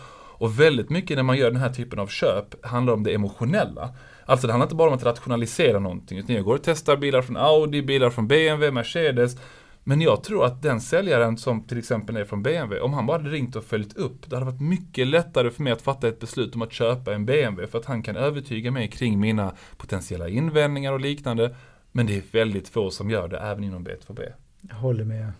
[0.42, 3.94] Och väldigt mycket när man gör den här typen av köp handlar om det emotionella.
[4.26, 7.22] Alltså det handlar inte bara om att rationalisera någonting, utan jag går och testar bilar
[7.22, 9.36] från Audi, bilar från BMW, Mercedes.
[9.84, 13.16] Men jag tror att den säljaren som till exempel är från BMW, om han bara
[13.16, 16.20] hade ringt och följt upp, det hade varit mycket lättare för mig att fatta ett
[16.20, 20.28] beslut om att köpa en BMW, för att han kan övertyga mig kring mina potentiella
[20.28, 21.56] invändningar och liknande.
[21.92, 24.32] Men det är väldigt få som gör det, även inom B2B.
[24.60, 25.32] Jag håller med.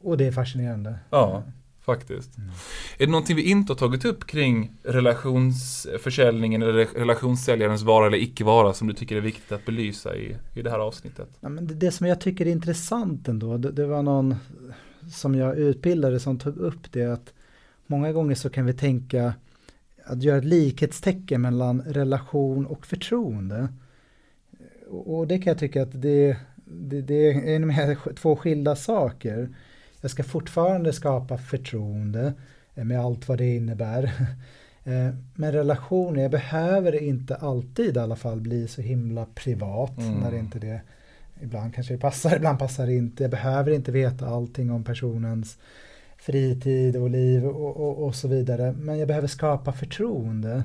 [0.00, 0.98] Och det är fascinerande.
[1.10, 1.42] Ja,
[1.88, 2.38] faktiskt.
[2.38, 2.50] Mm.
[2.98, 8.44] Är det någonting vi inte har tagit upp kring relationsförsäljningen eller relationssäljarens vara eller icke
[8.44, 11.28] vara som du tycker är viktigt att belysa i, i det här avsnittet?
[11.40, 14.36] Ja, men det, det som jag tycker är intressant ändå, det, det var någon
[15.12, 17.32] som jag utbildade som tog upp det att
[17.86, 19.34] många gånger så kan vi tänka
[20.04, 23.68] att göra ett likhetstecken mellan relation och förtroende.
[24.90, 29.48] Och, och det kan jag tycka att det, det, det är två skilda saker.
[30.08, 32.32] Jag ska fortfarande skapa förtroende
[32.74, 34.12] eh, med allt vad det innebär.
[34.84, 40.14] Eh, Men relationer, jag behöver inte alltid i alla fall bli så himla privat Mm.
[40.20, 40.80] när det inte det
[41.42, 43.22] Ibland kanske det passar, ibland passar det inte.
[43.24, 45.58] Jag behöver inte veta allting om personens
[46.18, 48.72] fritid och liv och, och, och så vidare.
[48.72, 50.62] Men jag behöver skapa förtroende.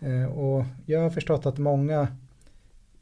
[0.00, 2.08] Eh, Och jag har förstått att många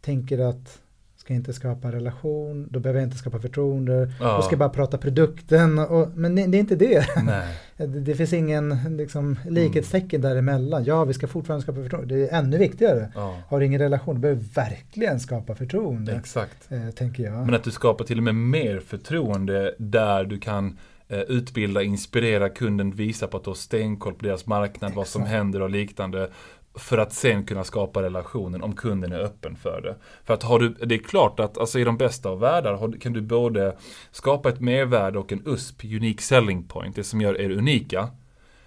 [0.00, 0.80] tänker att
[1.24, 4.36] ska inte skapa relation, då behöver jag inte skapa förtroende, Ja.
[4.36, 5.78] då ska jag bara prata produkten.
[5.78, 7.06] Och, men det, det är inte det.
[7.76, 10.84] Det, det finns ingen liksom, likhetstecken däremellan.
[10.84, 12.14] Ja, vi ska fortfarande skapa förtroende.
[12.14, 13.12] Det är ännu viktigare.
[13.14, 16.12] Ja, Har du ingen relation, du behöver verkligen skapa förtroende.
[16.16, 16.72] exakt.
[16.72, 17.46] Eh, tänker jag.
[17.46, 22.48] Men att du skapar till och med mer förtroende där du kan eh, utbilda, inspirera
[22.48, 25.36] kunden, visa på att du har stenkoll på deras marknad, vad som Exakt.
[25.36, 26.30] händer och liknande.
[26.76, 29.96] För att sen kunna skapa relationen om kunden är öppen för det.
[30.24, 33.00] För att har du, det är klart att alltså i de bästa av världar har,
[33.00, 33.76] kan du både
[34.10, 38.08] skapa ett mervärde och en USP, Unique Selling Point, det som gör er unika.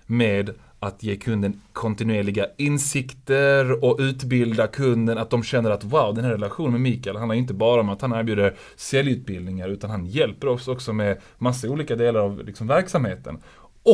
[0.05, 6.23] Med att ge kunden kontinuerliga insikter och utbilda kunden att de känner att wow, den
[6.23, 10.47] här relationen med Mikael handlar inte bara om att han erbjuder säljutbildningar utan han hjälper
[10.47, 13.37] oss också med massa olika delar av liksom verksamheten.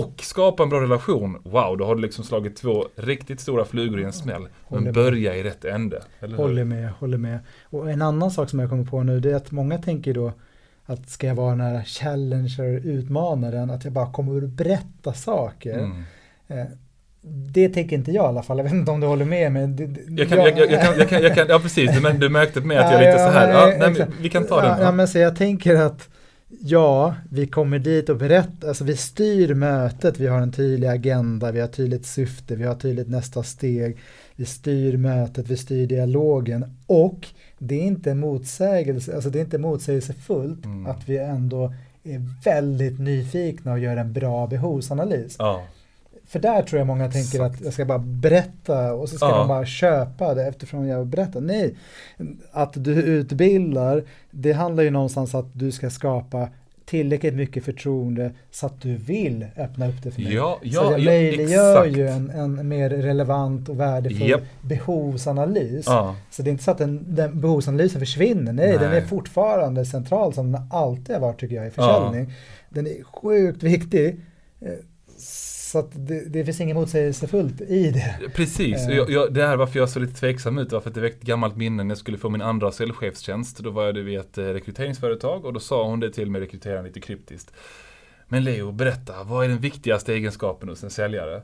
[0.02, 1.38] Och skapa en bra relation.
[1.44, 4.48] Wow, då har du liksom slagit två riktigt stora flugor i en smäll.
[4.64, 4.94] Håller Men med.
[4.94, 6.02] börja i rätt ände.
[6.36, 7.40] Håller med, håller med.
[7.64, 10.32] Och en annan sak som jag kommer på nu det är att många tänker då
[10.86, 15.78] att ska jag vara den här challenger, utmanaren, att jag bara kommer att berätta saker.
[15.80, 16.04] Mm.
[16.48, 16.66] Eh,
[17.22, 19.62] Det tänker inte jag i alla fall, jag vet inte om du håller med mig.
[20.18, 22.62] Jag kan, jag, jag, jag, kan, jag, kan, jag kan, ja precis, men du märkte
[22.62, 23.50] med att jag är lite så här.
[23.80, 24.82] Ja, nej, vi kan ta den.
[24.82, 26.10] Ja, men så jag tänker att
[26.62, 31.52] ja, vi kommer dit och berättar, alltså vi styr mötet, vi har en tydlig agenda,
[31.52, 33.98] vi har tydligt syfte, vi har tydligt nästa steg,
[34.36, 37.28] vi styr mötet, vi styr dialogen och
[37.60, 40.86] det är inte motsägelse, alltså det är inte motsägelsefullt Mm.
[40.86, 41.74] att vi ändå
[42.04, 45.36] är väldigt nyfikna och gör en bra behovsanalys.
[45.40, 45.64] Ja.
[46.28, 47.56] För där tror jag många tänker Exakt.
[47.56, 49.38] att jag ska bara berätta och så ska Ja.
[49.38, 51.42] de bara köpa det eftersom jag berättar.
[51.42, 51.76] Nej,
[52.52, 56.50] att du utbildar, det handlar ju någonstans att du ska skapa
[56.86, 60.34] tillräckligt mycket förtroende så att du vill öppna upp det för mig.
[60.34, 61.98] Ja, så ja, jag ja, möjliggör exakt.
[61.98, 64.42] ju en, en mer relevant och värdefull Japp.
[64.62, 65.86] behovsanalys.
[65.88, 66.16] Ja.
[66.32, 69.02] Så det är inte så att den, den behovsanalysen försvinner, nej, den är Nej.
[69.08, 72.34] fortfarande central som den alltid har varit tycker jag i försäljning.
[72.70, 74.20] Den är sjukt viktig.
[75.74, 78.30] Så att det, det finns inget motsägelsefullt i det.
[78.36, 78.98] Precis, Eh.
[78.98, 81.26] jag, jag, det här varför jag såg lite tveksam ut var för att det väckte
[81.26, 83.58] gammalt minne när jag skulle få min andra säljchefstjänst.
[83.58, 86.86] Då var jag vid ett eh, rekryteringsföretag och då sa hon det till mig, rekryteraren
[86.86, 87.54] lite kryptiskt.
[88.28, 91.42] Men Leo, berätta, vad är den viktigaste egenskapen hos en säljare?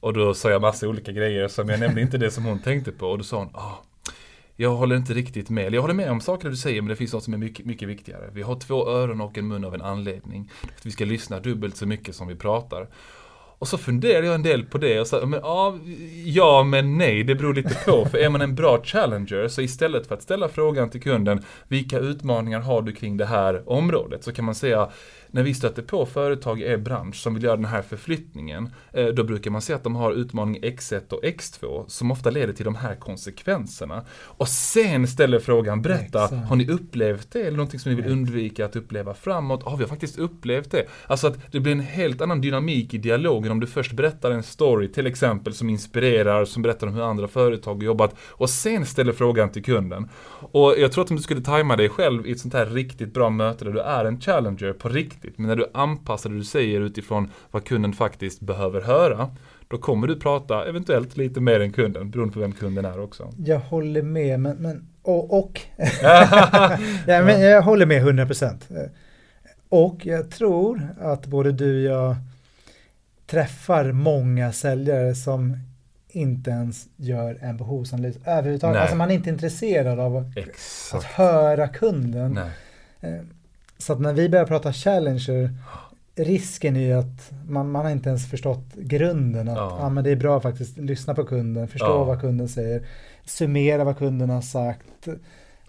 [0.00, 2.92] Och då sa jag massa olika grejer som jag nämnde inte det som hon tänkte
[2.92, 3.84] på och då sa hon, ah,
[4.56, 5.74] jag håller inte riktigt med.
[5.74, 7.88] Jag håller med om saker du säger men det finns något som är mycket, mycket
[7.88, 8.30] viktigare.
[8.32, 10.50] Vi har två öron och en mun av en anledning.
[10.76, 12.88] Att vi ska lyssna dubbelt så mycket som vi pratar.
[13.58, 15.78] Och så funderade jag en del på det och sa, men ja,
[16.24, 18.04] ja men nej, det beror lite på.
[18.10, 21.98] För är man en bra challenger så istället för att ställa frågan till kunden, vilka
[21.98, 24.24] utmaningar har du kring det här området?
[24.24, 24.88] Så kan man säga,
[25.30, 29.06] när vi stöter på företag i er bransch som vill göra den här förflyttningen, eh,
[29.06, 32.64] då brukar man säga att de har utmaning X1 och X2 som ofta leder till
[32.64, 34.04] de här konsekvenserna.
[34.22, 36.48] Och sen ställer frågan, berätta, Exakt.
[36.48, 39.62] har ni upplevt det eller någonting som ni vill undvika att uppleva framåt?
[39.64, 40.84] Ja, vi har faktiskt upplevt det.
[41.06, 44.42] Alltså att det blir en helt annan dynamik i dialogen om du först berättar en
[44.42, 48.86] story till exempel som inspirerar, som berättar om hur andra företag har jobbat och sen
[48.86, 50.08] ställer frågan till kunden.
[50.52, 53.14] Och jag tror att om du skulle tajma dig själv i ett sånt här riktigt
[53.14, 56.44] bra möte där du är en challenger på riktigt, men när du anpassar det du
[56.44, 59.30] säger utifrån vad kunden faktiskt behöver höra,
[59.68, 63.32] då kommer du prata eventuellt lite mer än kunden, beroende på vem kunden är också.
[63.38, 65.60] Jag håller med, men, men och, och.
[66.02, 68.68] ja, men jag håller med 100 procent.
[69.68, 72.16] Och jag tror att både du och jag
[73.26, 75.56] träffar många säljare som
[76.08, 78.74] inte ens gör en behovsanalys överhuvudtaget.
[78.74, 78.82] Nej.
[78.82, 81.04] Alltså man är inte intresserad av att Exakt.
[81.04, 82.38] höra kunden.
[83.00, 83.22] Nej.
[83.78, 85.50] Eh, Så att när vi börjar prata challenger,
[86.16, 89.48] risken är ju att man, man har inte ens förstått grunden.
[89.48, 89.78] Att Ja.
[89.80, 89.88] ja.
[89.88, 92.04] men det är bra faktiskt lyssna på kunden, förstå Ja.
[92.04, 92.82] vad kunden säger,
[93.24, 95.08] summera vad kunden har sagt.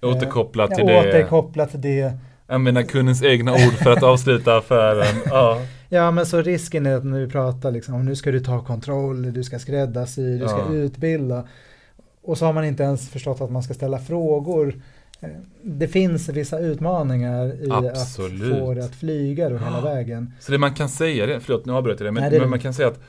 [0.02, 1.00] Återkoppla eh, till det.
[1.00, 2.14] Återkoppla till det.
[2.48, 5.16] Använda kundens egna ord för att avsluta affären.
[5.26, 5.62] Ja.
[5.90, 8.64] Ja men så risken är att när vi pratar liksom, om nu ska du ta
[8.64, 10.74] kontroll, du ska skräddarsy, du ska Ja.
[10.74, 11.48] utbilda.
[12.24, 14.74] Och så har man inte ens förstått att man ska ställa frågor.
[15.64, 18.54] Det finns vissa utmaningar i Absolut.
[18.54, 19.82] att få det att flyga då hela Ja.
[19.82, 20.34] vägen.
[20.40, 22.50] Så det man kan säga, det, förlåt nu avbröt jag det, men, Nej, det men
[22.50, 23.00] man kan säga att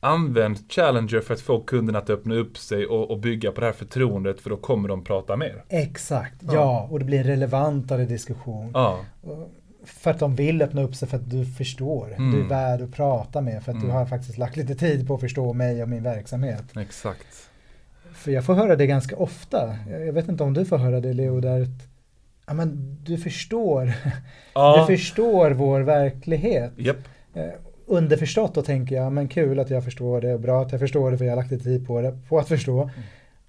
[0.00, 3.66] använd Challenger för att få kunden att öppna upp sig och, och bygga på det
[3.66, 5.64] här förtroendet för då kommer de prata mer.
[5.68, 6.52] Exakt, Ja.
[6.54, 6.88] ja.
[6.90, 8.70] Och det blir relevantare diskussion.
[8.74, 8.98] Ja,
[9.84, 12.14] För att de vill öppna upp sig för att du förstår.
[12.18, 12.30] Mm.
[12.32, 13.88] Du är värd att prata med för att Mm.
[13.88, 16.64] du har faktiskt lagt lite tid på att förstå mig och min verksamhet.
[16.76, 17.49] exakt.
[18.20, 19.76] För jag får höra det ganska ofta.
[19.90, 21.68] Jag vet inte om du får höra det Leo, där att
[22.46, 23.92] ja, men du förstår.
[24.54, 26.72] Ja, Du förstår vår verklighet.
[26.76, 26.96] japp.
[27.34, 27.44] Eh,
[27.86, 31.10] underförstått då tänker jag, men kul att jag förstår det och bra att jag förstår
[31.10, 32.82] det för jag har lagt lite tid på det, på att förstå.
[32.82, 32.94] Mm.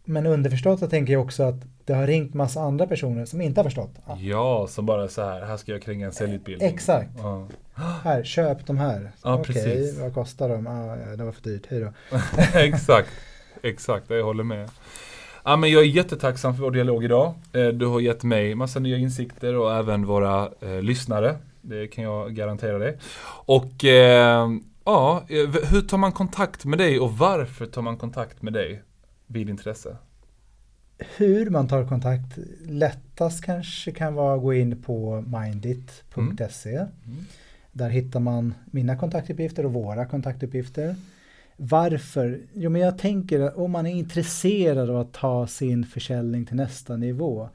[0.05, 1.55] Men underförstått så tänker jag också att
[1.85, 3.91] det har ringt massa andra personer som inte har förstått.
[4.05, 6.69] Ah, Ja, som bara så här, här ska jag kränga en säljutbildning.
[6.69, 7.09] Exakt.
[7.17, 7.47] Ja.
[8.03, 9.11] Här, köp de här.
[9.23, 9.99] Ja, Okej, precis.
[9.99, 10.67] vad kostar de?
[10.67, 12.17] Ah, ja, det var för dyrt, hej då.
[12.59, 13.09] exakt,
[13.69, 14.69] exakt, jag håller med.
[15.43, 17.33] Ja, men jag är jättetacksam för vår dialog idag.
[17.53, 22.03] Eh, Du har gett mig massa nya insikter och även våra eh, lyssnare Det kan
[22.03, 22.97] jag garantera dig.
[23.45, 24.49] Och eh,
[24.85, 25.23] ja,
[25.69, 28.81] hur tar man kontakt med dig och varför tar man kontakt med dig
[29.27, 29.97] vid intresse?
[31.17, 36.69] Hur man tar kontakt lättast kanske kan vara att gå in på mindit.se.
[36.75, 36.87] Mm.
[37.05, 37.25] Mm.
[37.71, 40.95] Där hittar man mina kontaktuppgifter och våra kontaktuppgifter.
[41.57, 42.41] Varför?
[42.53, 46.97] Jo, men jag tänker om man är intresserad av att ta sin försäljning till nästa
[46.97, 47.49] nivå,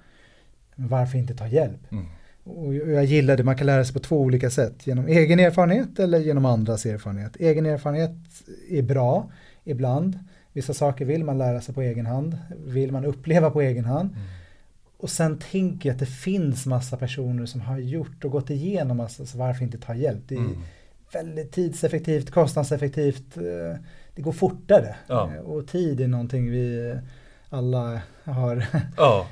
[0.75, 1.93] varför inte ta hjälp?
[1.93, 2.07] Mm.
[2.45, 4.87] Och jag gillar det, man kan lära sig på två olika sätt.
[4.87, 7.37] Genom egen erfarenhet eller genom andras erfarenhet.
[7.37, 8.11] Egen erfarenhet
[8.69, 9.31] är bra
[9.65, 10.19] ibland.
[10.53, 14.11] Vissa saker vill man lära sig på egen hand, vill man uppleva på egen hand.
[14.11, 14.23] Mm.
[14.97, 18.97] Och sen tänker jag att det finns massa personer som har gjort och gått igenom
[18.97, 20.23] massa, så varför inte ta hjälp?
[20.29, 20.59] Det är mm.
[21.17, 23.81] Väldigt tidseffektivt, kostnadseffektivt, eh,
[24.15, 24.97] det går fortare.
[25.07, 25.31] Ja.
[25.35, 26.95] Eh, och tid är någonting vi
[27.49, 29.27] alla har ja.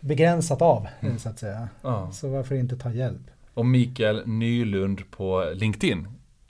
[0.00, 1.18] begränsat av, mm.
[1.18, 1.68] så att säga.
[1.82, 2.10] Ja.
[2.12, 3.30] Så varför inte ta hjälp?
[3.54, 6.08] Och Mikael Nylund på LinkedIn.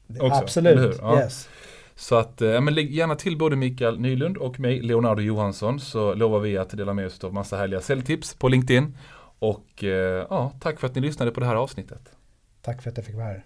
[0.08, 1.48] Också, Absolut, yes.
[1.94, 5.80] Så att, eh, ja, men lägg gärna till både Mikael Nylund och mig, Leonardo Johansson,
[5.80, 8.96] så lovar vi att dela med oss av massa härliga säljtips på LinkedIn.
[9.38, 12.12] Och eh, ja, tack för att ni lyssnade på det här avsnittet.
[12.62, 13.44] Tack för att jag fick vara här.